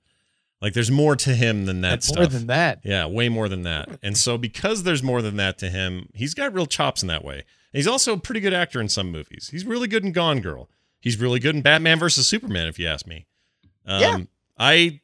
[0.62, 2.16] Like there's more to him than that That's stuff.
[2.18, 2.80] more than that.
[2.82, 3.98] Yeah, way more than that.
[4.02, 7.24] And so because there's more than that to him, he's got real chops in that
[7.24, 7.34] way.
[7.34, 7.44] And
[7.74, 9.50] he's also a pretty good actor in some movies.
[9.52, 10.70] He's really good in Gone Girl.
[11.00, 13.26] He's really good in Batman versus Superman, if you ask me.
[13.86, 14.16] Um, Yeah.
[14.58, 15.00] I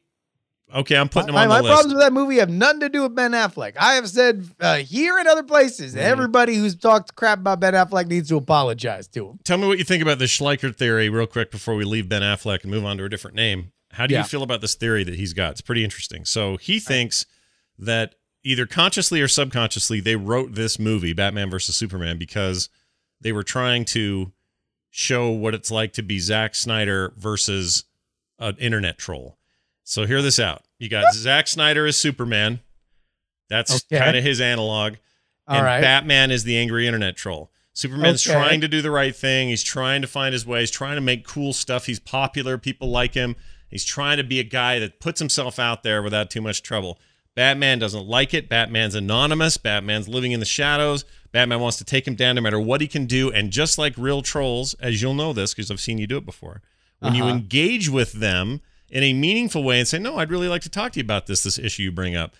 [0.73, 1.71] okay, I'm putting him my on the my list.
[1.71, 3.73] problems with that movie have nothing to do with Ben Affleck.
[3.79, 5.99] I have said uh, here and other places, Mm.
[5.99, 9.39] everybody who's talked crap about Ben Affleck needs to apologize to him.
[9.43, 12.23] Tell me what you think about the Schleicher theory, real quick, before we leave Ben
[12.23, 13.71] Affleck and move on to a different name.
[13.93, 14.21] How do Yeah.
[14.21, 15.51] you feel about this theory that he's got?
[15.51, 16.25] It's pretty interesting.
[16.25, 17.25] So he thinks
[17.77, 22.69] that either consciously or subconsciously they wrote this movie, Batman versus Superman, because
[23.21, 24.33] they were trying to
[24.89, 27.85] show what it's like to be Zack Snyder versus
[28.39, 29.37] an internet troll.
[29.83, 30.63] So hear this out.
[30.79, 32.59] You got Zack Snyder as Superman.
[33.49, 33.97] That's Okay.
[33.99, 34.95] kind of his analog.
[35.47, 35.81] All and right.
[35.81, 37.51] Batman is the angry internet troll.
[37.73, 38.33] Superman's Okay.
[38.37, 39.49] trying to do the right thing.
[39.49, 40.59] He's trying to find his way.
[40.61, 41.85] He's trying to make cool stuff.
[41.87, 42.57] He's popular.
[42.57, 43.35] People like him.
[43.73, 46.99] He's trying to be a guy that puts himself out there without too much trouble.
[47.35, 48.47] Batman doesn't like it.
[48.47, 49.57] Batman's anonymous.
[49.57, 51.03] Batman's living in the shadows.
[51.31, 53.31] Batman wants to take him down no matter what he can do.
[53.31, 56.25] And just like real trolls, as you'll know this because I've seen you do it
[56.25, 56.61] before,
[56.99, 57.33] when you Uh-huh.
[57.33, 58.61] engage with them
[58.91, 61.25] in a meaningful way and say, No, I'd really like to talk to you about
[61.25, 62.35] this, this issue you bring up,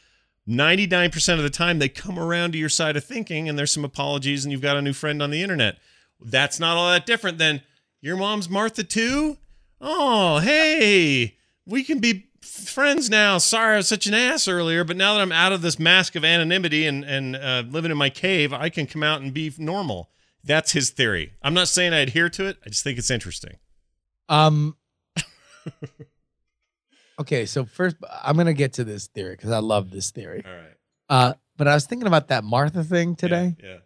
[0.48, 3.86] 99% of the time they come around to your side of thinking and there's some
[3.86, 5.78] apologies and you've got a new friend on the internet.
[6.22, 7.62] That's not all that different than
[8.02, 9.38] your mom's Martha too?
[9.86, 13.38] Oh, hey, we can be friends now.
[13.38, 16.16] Sorry I was such an ass earlier, but now that I'm out of this mask
[16.16, 19.54] of anonymity and, and uh, living in my cave, I can come out and be
[19.58, 20.10] normal.
[20.42, 21.34] That's his theory.
[21.42, 22.60] I'm not saying I adhere to it.
[22.66, 23.58] I just think it's interesting.
[24.30, 24.78] Um.
[27.20, 30.44] okay, so first I'm gonna get to this theory because I love this theory.
[30.46, 30.78] All right.
[31.10, 33.58] Uh, but I was thinking about that Martha thing today.
[33.62, 33.78] Yeah.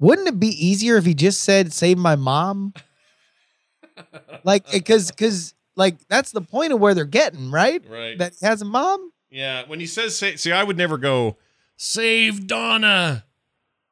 [0.00, 2.74] Wouldn't it be easier if he just said "Save my mom"?
[4.44, 7.82] Like, because because like that's the point of where they're getting right.
[7.88, 8.18] Right.
[8.18, 9.12] That he has a mom.
[9.30, 11.36] Yeah, when he says say, see, I would never go
[11.76, 13.24] save Donna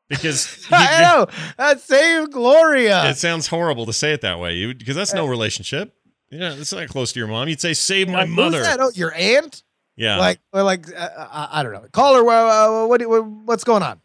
[0.08, 1.26] because I he- know
[1.58, 3.08] that save Gloria.
[3.10, 4.54] it sounds horrible to say it that way.
[4.54, 5.94] You because that's no relationship.
[6.30, 7.48] Yeah, it's not close to your mom.
[7.48, 8.62] You'd say save my Like, who's mother.
[8.62, 8.80] that?
[8.80, 9.62] Oh, your aunt?
[9.96, 11.84] Yeah, Like, or like, uh, I, I don't know.
[11.92, 12.26] Call her.
[12.26, 13.26] Uh, what, what?
[13.26, 14.00] What's going on?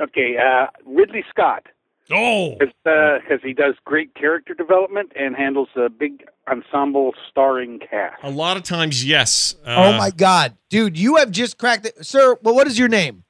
[0.00, 1.66] Okay, uh, Ridley Scott.
[2.10, 7.78] Oh, Because uh, 'cause he does great character development and handles a big ensemble starring
[7.80, 8.16] cast.
[8.22, 9.54] a lot of times, yes.
[9.66, 12.36] Uh, oh my God, dude, you have just cracked it, sir.
[12.42, 13.24] Well, what is your name?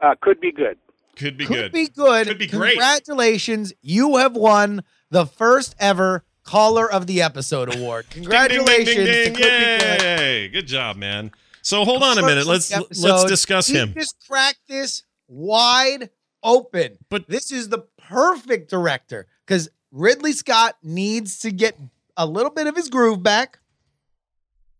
[0.00, 0.78] Uh, could be good.
[1.16, 1.64] could be Could good.
[1.64, 2.26] Could be good.
[2.28, 2.70] Could be great.
[2.72, 8.06] Congratulations, you have won the first ever caller of the episode award.
[8.10, 10.02] Ding, ding, Congratulations ding, ding, ding, Could Be Good.
[10.02, 10.48] Yay!
[10.48, 11.32] Good job, man.
[11.62, 12.46] So hold on a minute.
[12.46, 13.94] Let's First let's discuss him.
[13.94, 16.10] Just crack this wide
[16.42, 16.98] open.
[17.08, 21.76] But- this is the perfect director because Ridley Scott needs to get
[22.16, 23.58] a little bit of his groove back.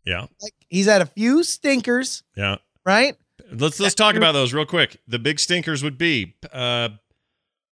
[0.05, 2.57] Yeah, Like he's had a few stinkers, yeah.
[2.85, 3.15] right?
[3.53, 5.01] Let's let's talk about those real quick.
[5.07, 6.89] The big stinkers would be uh,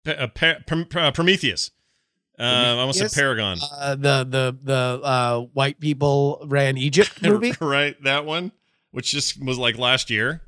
[0.04, 1.70] P- uh, Pa- Prom- uh, Prometheus.
[2.38, 3.58] Uh, I almost said Paragon.
[3.78, 7.94] Uh, the the the uh, white people ran Egypt movie, right?
[8.04, 8.52] That one,
[8.90, 10.40] which just was like last year.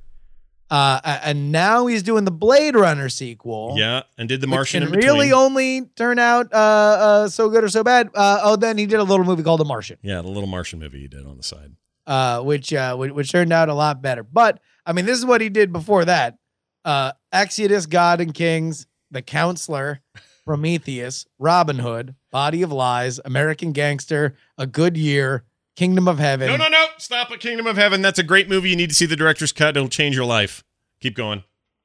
[0.71, 3.75] Uh, and now he's doing the Blade Runner sequel.
[3.77, 5.13] Yeah, and did the Martian can in between.
[5.15, 8.09] really only turn out uh, uh, so good or so bad.
[8.15, 9.99] Uh, oh, then he did a little movie called The Martian.
[10.03, 11.73] yeah, the little Martian movie he did on the side.
[12.07, 14.23] uh, which uh, which, which turned out a lot better.
[14.23, 16.37] But I mean, this is what he did before that.
[16.85, 20.01] uh, Exodus, God and Kings, The Counselor,
[20.47, 25.45] Prometheus, Robin Hood, Body of Lies, American Gangster, A Good Year,
[25.77, 26.49] Kingdom of Heaven.
[26.49, 26.87] No, no, no.
[26.99, 28.03] Stop at Kingdom of Heaven.
[28.03, 28.71] That's a great movie.
[28.71, 29.77] You need to see the director's cut.
[29.77, 30.65] It'll change your life.
[31.01, 31.45] Keep going.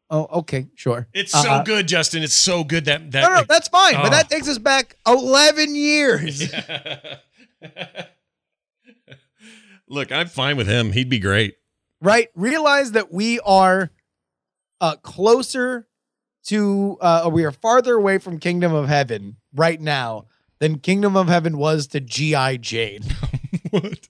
[0.10, 1.08] Oh, okay, sure.
[1.14, 2.22] It's so Uh, good, Justin.
[2.24, 3.94] It's so good that that No, no, that's fine.
[3.96, 4.10] But Oh.
[4.10, 6.52] that takes us back 11 years.
[9.88, 10.92] Look, I'm fine with him.
[10.94, 11.56] He'd be great.
[12.02, 12.30] right?
[12.36, 13.92] Realize that we are
[14.80, 15.88] uh, closer
[16.46, 20.26] to, uh, we are farther away from Kingdom of Heaven right now
[20.60, 22.58] than Kingdom of Heaven was to G.I.
[22.58, 23.02] Jane.
[23.72, 24.08] what?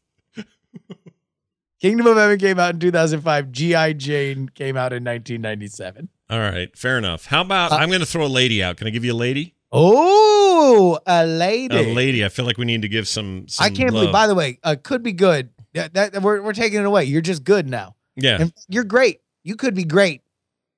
[1.82, 3.52] Kingdom of Heaven came out in 2005.
[3.52, 3.94] G.I.
[3.94, 6.10] Jane came out in 1997.
[6.30, 7.26] All right, fair enough.
[7.26, 8.78] How Uh, about I'm going to throw a lady out?
[8.78, 9.56] Can I give you a lady?
[9.72, 11.76] Oh, a lady.
[11.76, 12.24] A lady.
[12.24, 13.48] I feel like we need to give some.
[13.48, 15.50] some I can't believe, by the way, uh, could be good.
[15.74, 17.06] That, that, we're, we're taking it away.
[17.06, 17.96] You're just good now.
[18.16, 19.22] Yeah, And you're great.
[19.44, 20.22] You could be great.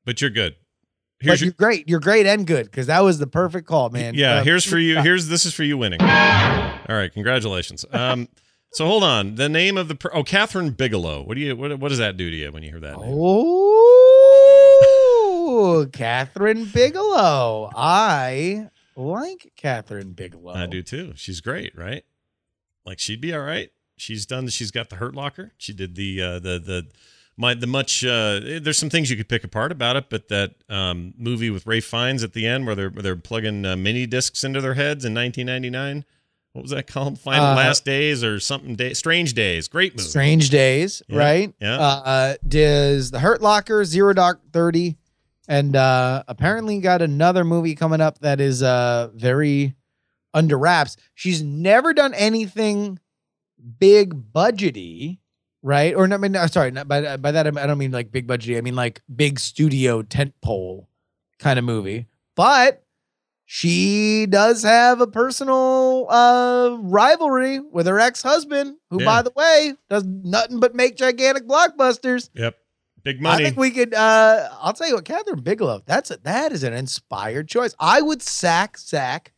[0.05, 0.55] but you're good.
[1.19, 1.89] But Here's your, you're great.
[1.89, 4.13] You're great and good because that was the perfect call, man.
[4.13, 4.35] yeah.
[4.35, 4.99] Uh, here's for you.
[5.01, 5.99] Here's this is for you winning.
[6.01, 6.07] All
[6.95, 7.83] right, congratulations.
[7.91, 8.27] Um,
[8.73, 9.35] so hold on.
[9.35, 11.23] The name of the per- oh, Kathryn Bigelow.
[11.23, 12.99] What do you what, what does that do to you when you hear that?
[12.99, 13.15] name?
[15.45, 17.71] Oh, Kathryn Bigelow.
[17.75, 20.53] I like Kathryn Bigelow.
[20.53, 21.13] I do too.
[21.15, 22.03] She's great, right?
[22.85, 23.71] Like she'd be all right.
[23.95, 24.47] She's done.
[24.47, 25.53] She's got the Hurt Locker.
[25.57, 26.87] She did the uh, the the
[27.37, 28.03] my the much.
[28.03, 31.65] Uh, there's some things you could pick apart about it, but that um, movie with
[31.67, 34.73] Ralph Fiennes at the end where they're where they're plugging uh, mini discs into their
[34.73, 36.05] heads in 1999.
[36.53, 37.19] What was that called?
[37.19, 38.75] Final Uh, Last Days or something?
[38.75, 39.67] Day, Strange Days.
[39.67, 40.07] Great movie.
[40.07, 41.53] Strange Days, Yeah, right?
[41.59, 41.77] yeah.
[41.77, 44.95] Uh, uh, does the Hurt Locker, Zero Dark Thirty,
[45.47, 49.75] and uh, apparently got another movie coming up that is uh very
[50.33, 50.95] under wraps.
[51.15, 52.99] She's never done anything
[53.79, 55.17] big budgety,
[55.63, 55.95] right?
[55.95, 56.15] Or not?
[56.15, 58.57] I mean, no, sorry, not by by that I don't mean like big budgety.
[58.57, 60.85] I mean like big studio tentpole
[61.39, 62.82] kind of movie, but.
[63.55, 69.05] She does have a personal uh, rivalry with her ex-husband, who, Yeah.
[69.05, 72.31] by the way, does nothing but make gigantic blockbusters.
[72.33, 72.55] Yep.
[73.03, 73.43] Big money.
[73.43, 73.93] I think we could.
[73.93, 75.83] Uh, I'll tell you what, Kathryn Bigelow.
[75.85, 77.75] That's a, that is an inspired choice.
[77.79, 79.33] I would sack sack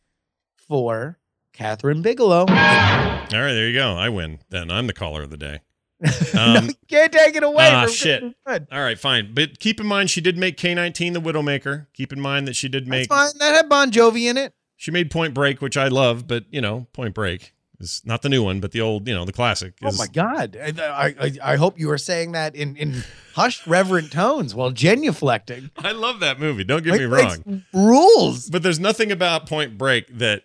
[0.56, 1.18] for
[1.52, 2.46] Kathryn Bigelow.
[2.46, 3.96] all right, there you go.
[3.96, 4.38] I win.
[4.48, 5.60] Then I'm the caller of the day.
[6.34, 7.68] no, Um, you can't take it away.
[7.72, 8.22] ah, shit.
[8.46, 8.66] Good.
[8.70, 9.32] All right, fine.
[9.34, 11.86] But keep in mind, she did make K19 the Widowmaker.
[11.94, 13.08] Keep in mind that she did That's make.
[13.08, 13.30] fine.
[13.38, 14.52] That had Bon Jovi in it.
[14.76, 18.28] She made Point Break, which I love, but you know, Point Break is not the
[18.28, 19.74] new one, but the old, you know, the classic.
[19.82, 20.56] Oh Is, my God!
[20.60, 23.02] I, I, I- hope you were saying that in in
[23.34, 25.70] hushed, reverent tones while genuflecting.
[25.78, 26.64] I love that movie.
[26.64, 27.64] Don't get me wrong.
[27.72, 28.50] rules.
[28.50, 30.42] But there's nothing about Point Break that.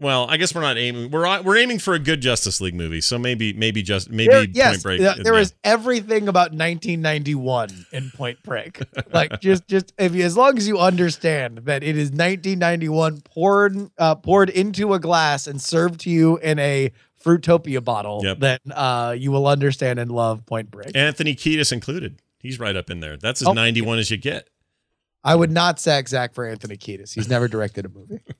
[0.00, 1.10] Well, I guess we're not aiming.
[1.12, 3.00] We're we're aiming for a good Justice League movie.
[3.00, 5.00] So maybe maybe just maybe There, Point yes, Break.
[5.00, 5.40] there- there yeah.
[5.40, 8.80] is everything about 1991 in Point Break.
[9.12, 13.76] like just just if you, as long as you understand that it is 1991 poured
[13.98, 16.90] uh, poured into a glass and served to you in a
[17.24, 18.38] Fruitopia bottle, Yep.
[18.40, 20.94] then uh, you will understand and love Point Break.
[20.96, 22.20] Anthony Kiedis included.
[22.40, 23.16] He's right up in there.
[23.16, 23.52] That's as Oh.
[23.54, 24.48] 91 as you get.
[25.22, 27.14] I would not sack Zach for Anthony Kiedis.
[27.14, 28.20] He's never directed a movie.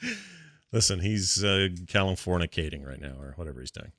[0.74, 3.92] Listen, he's uh, Californicating right now, or whatever he's doing.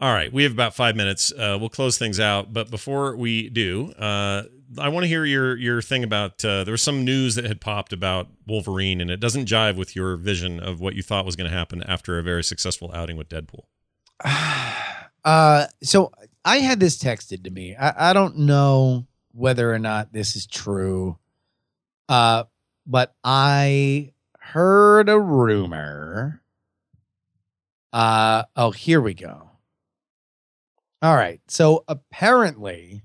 [0.00, 1.30] All right, we have about five minutes.
[1.32, 4.44] Uh, we'll close things out, but before we do, uh,
[4.78, 6.42] I want to hear your your thing about.
[6.42, 9.94] Uh, there was some news that had popped about Wolverine, and it doesn't jive with
[9.94, 13.18] your vision of what you thought was going to happen after a very successful outing
[13.18, 13.64] with Deadpool.
[15.24, 16.12] Uh, so
[16.44, 17.74] I had this texted to me.
[17.74, 21.16] I, I don't know whether or not this is true.
[22.10, 22.44] Uh,
[22.86, 24.12] but I
[24.54, 26.40] heard a rumor.
[27.92, 29.50] Uh, oh, here we go.
[31.02, 31.40] All right.
[31.48, 33.02] So apparently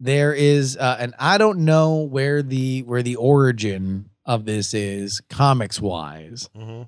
[0.00, 5.20] there is uh, and I don't know where the where the origin of this is
[5.28, 6.82] comics wise Mm-hmm.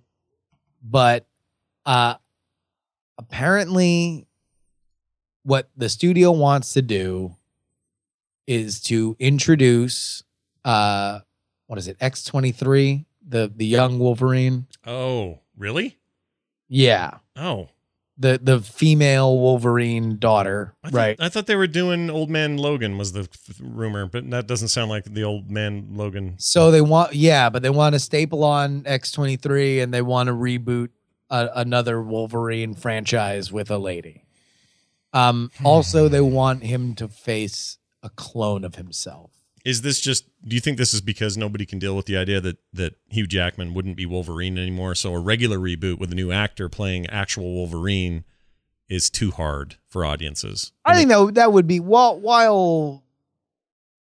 [0.82, 1.26] but
[1.86, 2.14] uh
[3.18, 4.28] apparently
[5.42, 7.34] what the studio wants to do
[8.46, 10.22] is to introduce
[10.64, 11.20] uh
[11.70, 14.66] what is it X23 the the young Wolverine?
[14.84, 15.98] Oh, really?
[16.66, 17.18] yeah.
[17.36, 17.68] Oh,
[18.18, 20.74] the the female Wolverine daughter.
[20.82, 21.16] I thought, right.
[21.20, 24.66] I thought they were doing Old Man Logan was the f- rumor, but that doesn't
[24.68, 26.34] sound like the Old Man Logan.
[26.38, 30.32] so they want yeah but they want to staple on X23 and they want to
[30.32, 30.88] reboot
[31.30, 34.24] a, another Wolverine franchise with a lady.
[35.12, 39.30] Um also they want him to face a clone of himself
[39.64, 40.24] Is this just?
[40.46, 43.26] Do you think this is because nobody can deal with the idea that that Hugh
[43.26, 44.94] Jackman wouldn't be Wolverine anymore?
[44.94, 48.24] So a regular reboot with a new actor playing actual Wolverine
[48.88, 50.72] is too hard for audiences.
[50.84, 53.04] I think that would- that would be while while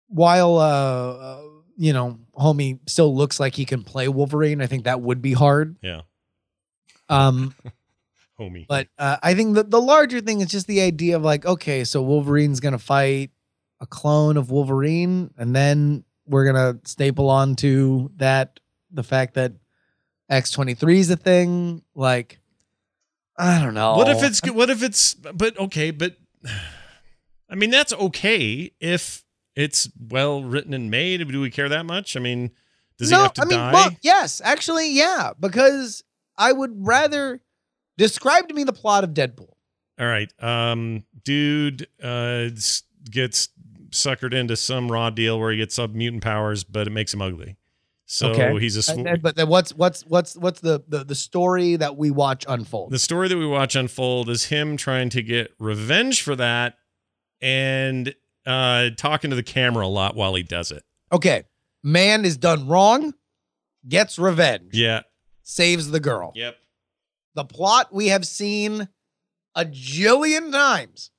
[0.09, 1.43] while uh, uh
[1.76, 5.32] you know, homie still looks like he can play Wolverine, I think that would be
[5.32, 5.76] hard.
[5.82, 6.03] Yeah.
[7.09, 7.55] Um
[8.40, 8.66] Homie.
[8.66, 11.84] But uh, I think the, the larger thing is just the idea of like, okay,
[11.84, 13.30] so Wolverine's gonna fight
[13.83, 18.61] a clone of Wolverine, and then we're gonna staple on to that
[18.93, 19.53] the fact that
[20.30, 21.83] X twenty three is a thing.
[21.95, 22.39] Like,
[23.37, 23.97] I don't know.
[23.97, 26.16] What if it's what if it's but okay, but
[27.51, 29.24] I mean that's okay if
[29.57, 31.26] it's well written and made.
[31.30, 32.16] Do we care that much?
[32.16, 32.53] I mean,
[32.99, 33.72] does he have to I mean, die?
[33.72, 36.05] well, yes, actually, yeah, because
[36.39, 37.43] I would rather
[37.99, 39.53] describe to me the plot of Deadpool.
[39.99, 40.33] All right.
[40.43, 42.49] Um dude uh
[43.11, 43.49] gets
[43.93, 47.22] suckered into some raw deal where he gets sub mutant powers, but it makes him
[47.22, 47.57] ugly.
[48.07, 51.14] So he's a sw- And- and- but then what's what's what's what's the, the the
[51.14, 52.90] story that we watch unfold?
[52.90, 56.76] The story that we watch unfold is him trying to get revenge for that
[57.40, 58.14] and
[58.45, 60.82] uh talking to the camera a lot while he does it.
[61.11, 61.45] Okay,
[61.82, 63.14] man is done wrong,
[63.88, 65.03] gets revenge, Yeah.
[65.43, 66.32] saves the girl.
[66.34, 66.57] Yep.
[67.34, 68.88] The plot we have seen
[69.55, 71.11] a jillion times,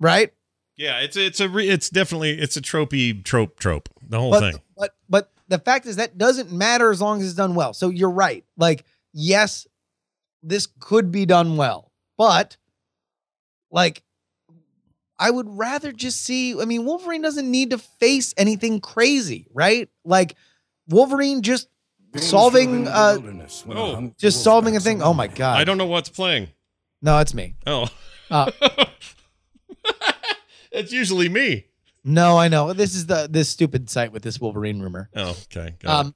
[0.00, 0.32] right?
[0.76, 3.88] Yeah, it's it's a re- it's definitely it's a tropey trope trope.
[4.08, 4.62] The whole but, thing.
[4.76, 7.72] But but the fact is that doesn't matter as long as it's done well.
[7.72, 8.44] So you're right.
[8.56, 9.66] Like yes,
[10.42, 12.56] this could be done well, but
[13.70, 14.02] like
[15.18, 16.60] I would rather just see.
[16.60, 19.88] I mean, Wolverine doesn't need to face anything crazy, right?
[20.04, 20.36] Like
[20.88, 21.68] Wolverine just
[22.16, 23.18] solving uh
[23.68, 25.02] Oh, just solving a thing.
[25.02, 25.58] Oh my god.
[25.58, 26.48] I don't know what's playing.
[27.00, 27.54] No, it's me.
[27.66, 27.88] Oh.
[28.30, 28.50] Uh,
[30.76, 31.66] it's usually me.
[32.04, 32.72] no, I know.
[32.72, 35.08] This is the this stupid site with this Wolverine rumor.
[35.16, 35.74] Oh, okay.
[35.80, 36.14] Got um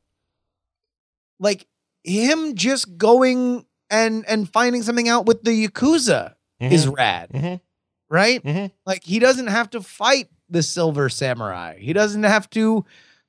[1.38, 1.66] like
[2.04, 6.72] him just going and and finding something out with the yakuza Mhm.
[6.72, 7.60] is rad Mhm.
[8.08, 8.70] right Mhm.
[8.86, 12.84] like he doesn't have to fight the silver samurai he doesn't have to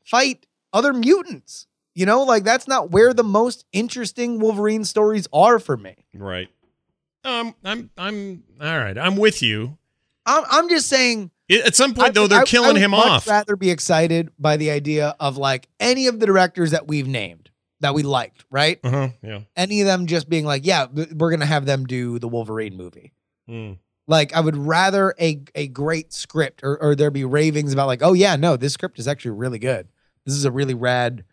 [0.06, 5.60] fight other mutants you know like that's not where the most interesting wolverine stories are
[5.60, 5.96] for me.
[6.14, 6.50] Right.
[7.24, 8.98] Um I'm I'm all right.
[8.98, 9.78] I'm with you.
[10.26, 12.94] I'm, I'm just saying At some point I- though they're I- I killing would him
[12.94, 13.28] off.
[13.28, 17.50] rather be excited by the idea of like any of the directors that we've named
[17.82, 19.10] that we liked right Uh-huh.
[19.24, 19.40] Yeah.
[19.56, 23.12] any of them just being like, yeah, we're gonna have them do the Wolverine movie.
[23.50, 23.80] Mm.
[24.08, 28.02] Like, I would rather a a great script, or or there be ravings about like,
[28.04, 29.88] oh yeah, no, this script is actually really good.
[30.26, 31.24] This is a really rad,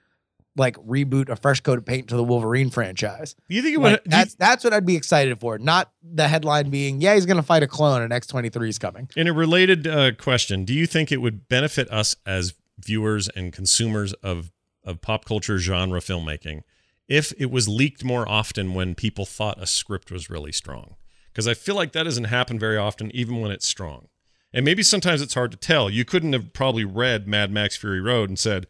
[0.56, 3.36] like reboot, a fresh coat of paint to the Wolverine franchise.
[3.48, 5.92] You think it Like, would do you- that's that's what I'd be excited for, not
[6.02, 9.08] the headline being, yeah, he's gonna fight a clone and X twenty three is coming.
[9.16, 13.52] In a related uh, question, do you think it would benefit us as viewers and
[13.52, 14.50] consumers of
[14.84, 16.62] of pop culture genre filmmaking
[17.08, 20.94] if it was leaked more often when people thought a script was really strong?
[21.32, 24.08] Because I feel like that doesn't happen very often, even when it's strong.
[24.52, 25.88] And maybe sometimes it's hard to tell.
[25.90, 28.66] You couldn't have probably read Mad Max Fury Road and said,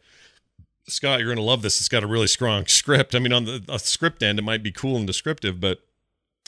[0.89, 1.79] Scott, you're going to love this.
[1.79, 3.15] It's got a really strong script.
[3.15, 5.79] I mean, on the script end, it might be cool and descriptive, but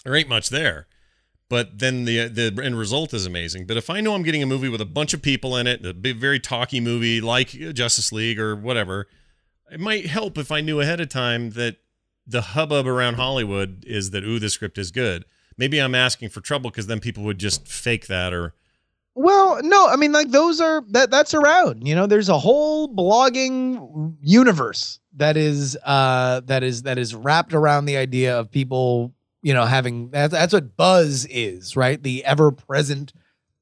[0.04, 0.88] there ain't much there
[1.52, 3.66] but then the the end result is amazing.
[3.66, 5.86] But if I know I'm getting a movie with a bunch of people in it,
[5.86, 9.10] a big, very talky movie like Justice League or whatever,
[9.70, 11.76] it might help if I knew ahead of time that
[12.26, 15.26] the hubbub around Hollywood is that ooh, this script is good.
[15.58, 18.54] Maybe I'm asking for trouble because then people would just fake that or
[19.14, 21.88] Well, no, I mean like those are that that's around.
[21.88, 27.54] You know, there's a whole blogging universe that is uh that is that is wrapped
[27.54, 32.02] around the idea of people, you know, having that's that's what buzz is, right?
[32.02, 33.12] The ever present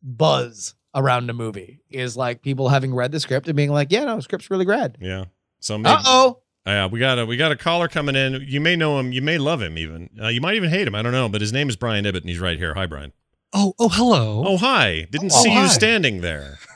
[0.04, 4.06] buzz around a movie is like people having read the script and being like, yeah,
[4.06, 4.98] no, script's really rad.
[5.02, 5.26] yeah.
[5.60, 6.40] So maybe, Uh oh.
[6.66, 8.46] Yeah, we got a we got a caller coming in.
[8.48, 10.10] You may know him, you may love him even.
[10.22, 10.94] Uh, you might even hate him.
[10.94, 12.76] I don't know, but his name is Brian Ibbott, and he's right here.
[12.76, 13.12] Hi, Brian.
[13.52, 14.44] Oh, oh, hello.
[14.46, 15.08] Oh, hi.
[15.10, 15.64] Didn't Oh, see hi.
[15.64, 16.60] you standing there.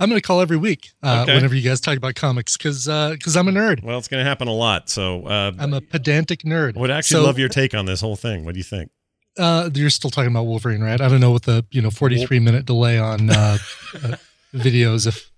[0.00, 1.34] I'm going to call every week uh, Okay.
[1.34, 3.82] whenever you guys talk about comics because because I'm a nerd.
[3.82, 4.88] Well, it's going to happen a lot.
[4.88, 6.76] So uh, I'm a pedantic nerd.
[6.76, 8.44] would actually So, love your take on this whole thing.
[8.46, 8.90] What do you think?
[9.38, 11.00] Uh, you're still talking about Wolverine, right?
[11.00, 13.58] I don't know what the you know 43 minute delay on uh,
[14.02, 14.16] uh,
[14.54, 15.06] videos.
[15.06, 15.30] If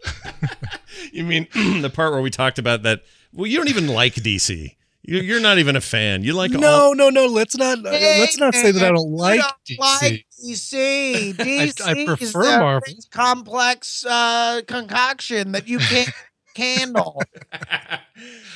[1.13, 1.49] You mean
[1.83, 3.03] the part where we talked about that?
[3.33, 4.77] Well, you don't even like DC.
[5.03, 6.23] You're, you're not even a fan.
[6.25, 7.27] You like no, all, no, no.
[7.27, 9.79] Let's not uh, let's not say that I don't You like don't DC.
[9.79, 11.35] like DC.
[11.35, 12.95] DC I is prefer the Marvel.
[13.11, 16.11] complex uh, concoction that you can't
[16.57, 17.23] handle.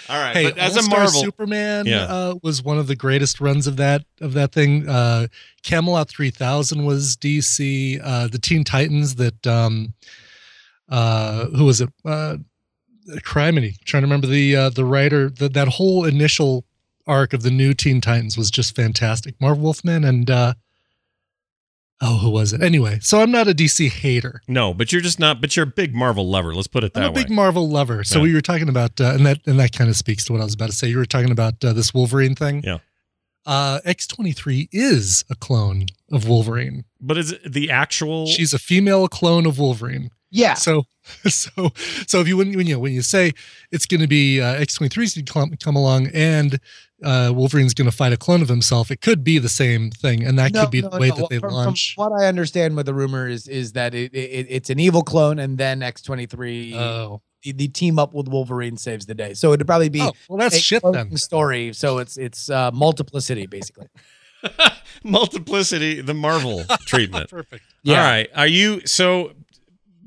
[0.07, 2.03] All right, Hey, but as a All-Star Marvel, Superman Yeah.
[2.05, 4.87] uh, was one of the greatest runs of that of that thing.
[4.87, 5.29] Uh,
[5.63, 7.99] Camelot 3000 was DC.
[8.05, 9.95] Uh, the Teen Titans that um,
[10.91, 11.89] uh, who was it?
[12.05, 12.37] Uh,
[13.21, 13.79] Criminy.
[13.85, 15.31] Trying to remember the uh, the writer.
[15.31, 16.65] The, that whole initial
[17.07, 19.35] arc of the new Teen Titans was just fantastic.
[19.41, 20.55] Marv Wolfman and uh,
[22.01, 22.63] oh, who was it?
[22.63, 24.43] Anyway, so I'm not a DC hater.
[24.49, 25.41] No, but you're just not.
[25.41, 26.55] But you're a big Marvel lover.
[26.55, 27.23] Let's put it that I'm a way.
[27.25, 28.05] big Marvel lover.
[28.05, 28.25] So Yeah.
[28.25, 30.45] we were talking about, uh, and that and that kind of speaks to what I
[30.45, 30.89] was about to say.
[30.89, 32.63] You were talking about uh, this Wolverine thing.
[32.65, 32.79] Yeah.
[33.47, 36.85] Uh, X23 is a clone of Wolverine.
[36.99, 38.27] but is it the actual?
[38.27, 40.11] She's a female clone of Wolverine.
[40.35, 40.55] Yeah.
[40.55, 40.85] So,
[41.29, 41.71] so,
[42.07, 43.33] so if you when, when you when you say
[43.71, 46.59] it's going to be uh, X23's going to come, come along and
[47.03, 50.25] uh, Wolverine's going to fight a clone of himself, it could be the same thing,
[50.25, 51.17] and that No, could be no, the way no.
[51.17, 51.95] that they from, launch.
[51.95, 55.03] From what I understand, with the rumor is is that it, it it's an evil
[55.03, 56.75] clone, and then X twenty three.
[56.75, 57.21] Oh.
[57.45, 59.35] The, the team up with Wolverine saves the day.
[59.35, 61.15] So it'd probably be Oh, well, that's a shit then.
[61.19, 61.75] story.
[61.75, 63.89] So it's it's uh, multiplicity basically.
[65.05, 67.31] multiplicity, the Marvel treatment.
[67.31, 67.63] Perfect.
[67.83, 68.01] Yeah.
[68.01, 68.29] All right.
[68.35, 69.33] Are you so,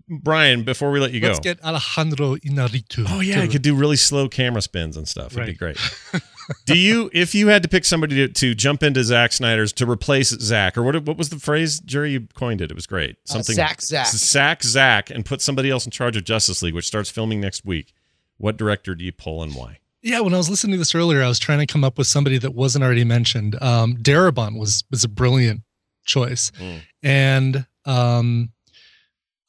[0.10, 0.64] Brian?
[0.64, 1.28] Before we let you go.
[1.28, 3.06] Let's go, get Alejandro Inarritu.
[3.10, 5.34] oh yeah, I could do really slow camera spins and stuff.
[5.34, 5.78] It'd be great.
[6.66, 9.90] do you, if you had to pick somebody to, to jump into Zack Snyder's to
[9.90, 11.04] replace Zack, or what?
[11.06, 11.80] What was the phrase?
[11.82, 12.72] Jerry, you coined it.
[12.72, 13.18] It was great.
[13.26, 14.06] Something Zack Zack.
[14.08, 17.66] Sack Zack, and put somebody else in charge of Justice League, which starts filming next
[17.66, 17.94] week.
[18.38, 19.80] What director do you pull and why?
[20.04, 22.08] Yeah, when I was listening to this earlier, I was trying to come up with
[22.08, 23.62] somebody that wasn't already mentioned.
[23.62, 25.64] Um, Darabont was was a brilliant
[26.06, 26.82] choice, Mm.
[27.04, 28.52] and um,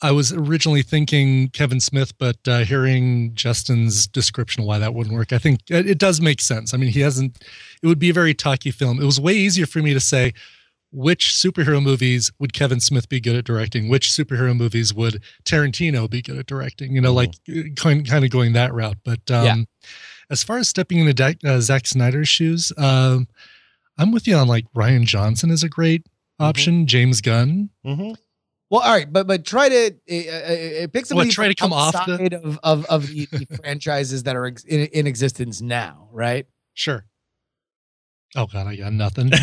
[0.01, 5.15] I was originally thinking Kevin Smith, but uh, hearing Justin's description of why that wouldn't
[5.17, 6.73] work, I think it, it does make sense.
[6.73, 7.39] I mean, he hasn't.
[7.83, 9.01] It would be a very talky film.
[9.01, 10.33] It was way easier for me to say
[10.91, 13.89] which superhero movies would Kevin Smith be good at directing?
[13.89, 16.95] Which superhero movies would Tarantino be good at directing?
[16.95, 17.33] You know, like
[17.77, 18.99] kind kind of going that route.
[19.05, 19.57] But um, Yeah.
[20.31, 23.27] as far as stepping into Da- uh, Zack Snyder's shoes, um,
[23.99, 26.07] I'm with you on like Rian Johnson is a great
[26.39, 26.87] option.
[26.87, 27.71] James Gunn.
[27.85, 28.13] Mm-hmm.
[28.71, 31.93] Well, all right, but but try to uh, uh, pick somebody try to come off
[31.93, 36.09] the- outside of of of the, the franchises that are ex- in, in existence now,
[36.13, 36.47] right?
[36.75, 37.07] Sure.
[38.37, 39.31] Oh God, I got nothing.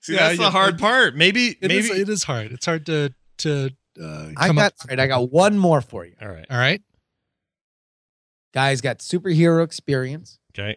[0.00, 1.16] See, Yeah, that's yeah, the hard it- part.
[1.16, 1.78] Maybe, It maybe.
[1.78, 1.90] is.
[1.90, 2.52] It is hard.
[2.52, 3.70] It's hard to to.
[4.00, 4.72] Uh, I come got up.
[4.82, 5.00] all right.
[5.00, 6.14] I got one more for you.
[6.22, 6.46] All right.
[6.50, 6.80] All right.
[8.54, 10.38] Guy's got superhero experience.
[10.52, 10.76] Okay.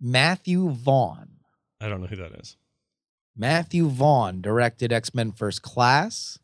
[0.00, 1.28] Matthew Vaughn.
[1.80, 2.56] I don't know who that is.
[3.36, 6.38] Matthew Vaughn directed X Men First Class.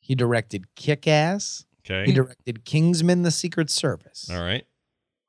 [0.00, 1.64] He directed Kick Ass.
[1.84, 2.06] Okay.
[2.06, 4.28] He directed Kingsman: The Secret Service.
[4.30, 4.66] All right.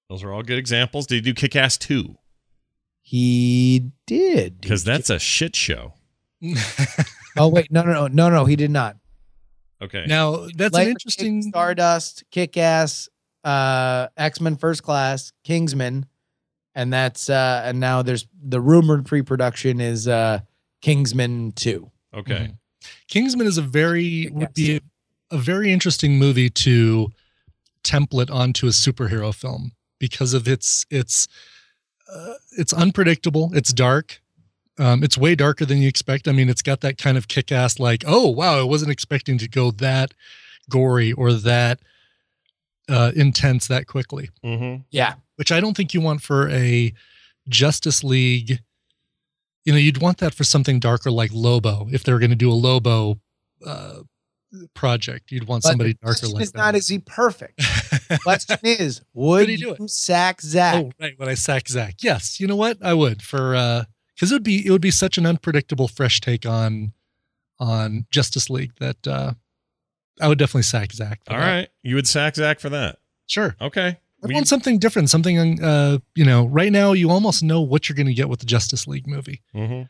[0.10, 1.08] Those are all good examples.
[1.08, 2.16] Did he do Kick Ass 2?
[3.02, 4.62] He did.
[4.62, 5.94] Because that's a shit show.
[7.36, 8.46] Oh wait, no, no, no, no, no.
[8.46, 8.96] He did not.
[9.82, 10.06] Okay.
[10.08, 11.42] Now that's Layer an interesting.
[11.42, 13.10] Cake, Stardust, Kick Ass,
[13.44, 16.06] uh, X Men First Class, Kingsman,
[16.76, 20.40] and that's uh, and now there's the rumored pre-production is uh,
[20.82, 21.92] Kingsman Two.
[22.14, 22.54] Okay.
[23.08, 24.82] Kingsman is a very would be a,
[25.36, 27.12] a very interesting movie to
[27.84, 31.28] template onto a superhero film because of its its
[32.14, 33.52] uh, it's unpredictable.
[33.54, 34.22] It's dark.
[34.80, 36.28] Um, it's way darker than you expect.
[36.28, 39.48] I mean, it's got that kind of kick-ass, like, oh wow, I wasn't expecting to
[39.48, 40.14] go that
[40.70, 41.80] gory or that
[42.90, 44.30] uh, intense that quickly.
[44.44, 44.82] Mm-hmm.
[44.90, 45.14] Yeah.
[45.36, 46.94] Which I don't think you want for a
[47.50, 48.60] Justice League.
[49.66, 51.88] You know, you'd want that for something darker like Lobo.
[51.92, 53.20] If they're going to do a Lobo
[53.66, 54.00] uh,
[54.76, 56.58] project, you'd want But somebody darker like is that.
[56.58, 57.62] not is he perfect?
[58.24, 60.76] question is, would he you do sack Zach?
[60.86, 61.14] Oh, right.
[61.18, 62.40] When I sack Zach, yes.
[62.40, 62.78] You know what?
[62.82, 63.84] I would for uh
[64.16, 66.92] because it would be it would be such an unpredictable, fresh take on
[67.60, 69.34] on Justice League that uh
[70.22, 71.22] I would definitely sack Zach.
[71.26, 71.46] for All that.
[71.52, 71.70] right.
[71.82, 73.00] You would sack Zach for that.
[73.26, 73.56] Sure.
[73.60, 73.98] Okay.
[74.24, 75.10] I want something different.
[75.10, 76.46] Something uh you know.
[76.46, 79.42] Right now, you almost know what you're going to get with the Justice League movie.
[79.56, 79.84] Mm-hmm.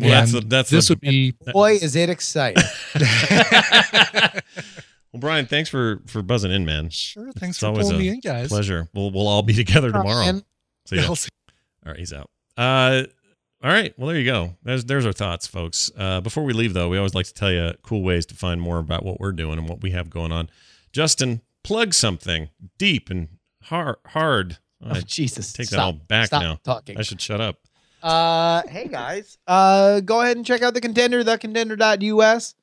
[0.00, 2.62] Well, that's the, And that's this the, would be Boy, is it exciting!
[5.12, 6.90] Well, Brian, thanks for for buzzing in, man.
[6.90, 7.32] Sure.
[7.32, 8.48] Thanks It's for always pulling a me in, guys.
[8.48, 8.88] Pleasure.
[8.92, 10.24] We'll we'll all be together tomorrow.
[10.24, 10.42] man.
[10.86, 11.14] See ya.
[11.14, 11.30] See-
[11.86, 12.28] All right, he's out.
[12.58, 13.04] Uh,
[13.64, 13.94] all right.
[13.98, 14.56] Well, there you go.
[14.64, 15.90] There's there's our thoughts, folks.
[15.96, 18.60] Uh, before we leave, though, we always like to tell you cool ways to find
[18.60, 20.50] more about what we're doing and what we have going on.
[20.92, 23.28] Justin, plug something deep and
[23.68, 23.96] hard.
[24.06, 24.58] Hard.
[24.82, 25.52] Oh, I Jesus!
[25.52, 26.58] take that all back Stop now.
[26.64, 26.96] talking.
[26.98, 27.58] I should shut up.
[28.02, 32.54] Uh, hey guys, uh, go ahead and check out the contender, thecontender.us.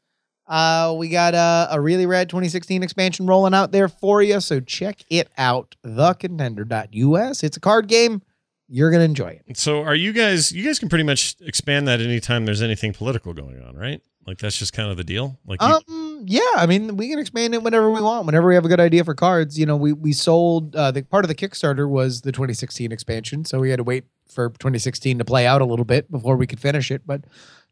[0.48, 4.60] Uh, we got a, a really rad 2016 expansion rolling out there for you, so
[4.62, 7.44] check it out, thecontender.us.
[7.44, 8.22] It's a card game.
[8.68, 9.58] You're gonna enjoy it.
[9.58, 10.52] So, are you guys?
[10.52, 14.02] You guys can pretty much expand that anytime there's anything political going on, right?
[14.26, 15.38] Like that's just kind of the deal.
[15.46, 15.84] Like, you, Um,
[16.28, 18.26] yeah, I mean, we can expand it whenever we want.
[18.26, 21.04] Whenever we have a good idea for cards, you know, we we sold uh, the
[21.04, 25.20] part of the Kickstarter was the 2016 expansion, so we had to wait for 2016
[25.20, 27.04] to play out a little bit before we could finish it.
[27.06, 27.26] But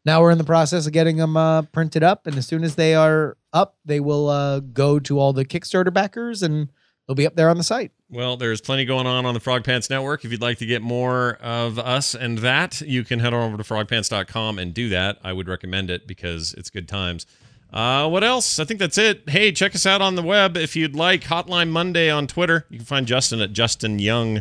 [0.04, 2.76] now we're in the process of getting them uh, printed up, and as soon as
[2.76, 6.70] they are up, they will uh, go to all the Kickstarter backers, and
[7.06, 7.92] They'll be up there on the site.
[8.08, 10.24] Well, there's plenty going on on the Frog Pants Network.
[10.24, 13.62] If you'd like to get more of us and that, you can head on over
[13.62, 15.18] to frogpants.com and do that.
[15.22, 17.26] I would recommend it because it's good times.
[17.74, 18.60] Uh, what else?
[18.60, 19.28] I think that's it.
[19.28, 21.22] Hey, check us out on the web if you'd like.
[21.22, 22.64] Hotline Monday on Twitter.
[22.70, 24.38] You can find Justin at Justin Young,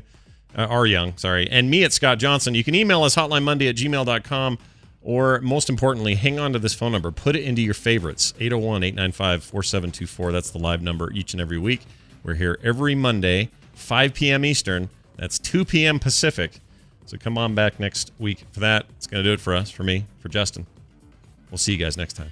[0.56, 2.54] uh, R Young, sorry, and me at Scott Johnson.
[2.54, 4.60] You can email us hotlinemonday at gmail.com.
[5.02, 7.12] Or most importantly, hang on to this phone number.
[7.12, 10.32] Put it into your favorites 801 895 4724.
[10.32, 11.82] That's the live number each and every week.
[12.24, 14.46] We're here every Monday, 5 p.m.
[14.46, 14.90] Eastern.
[15.18, 16.00] That's 2 p.m.
[16.00, 16.60] Pacific.
[17.06, 18.86] So come on back next week for that.
[18.96, 20.68] It's going to do it for us, for me, for Justin.
[21.52, 22.32] We'll see you guys next time.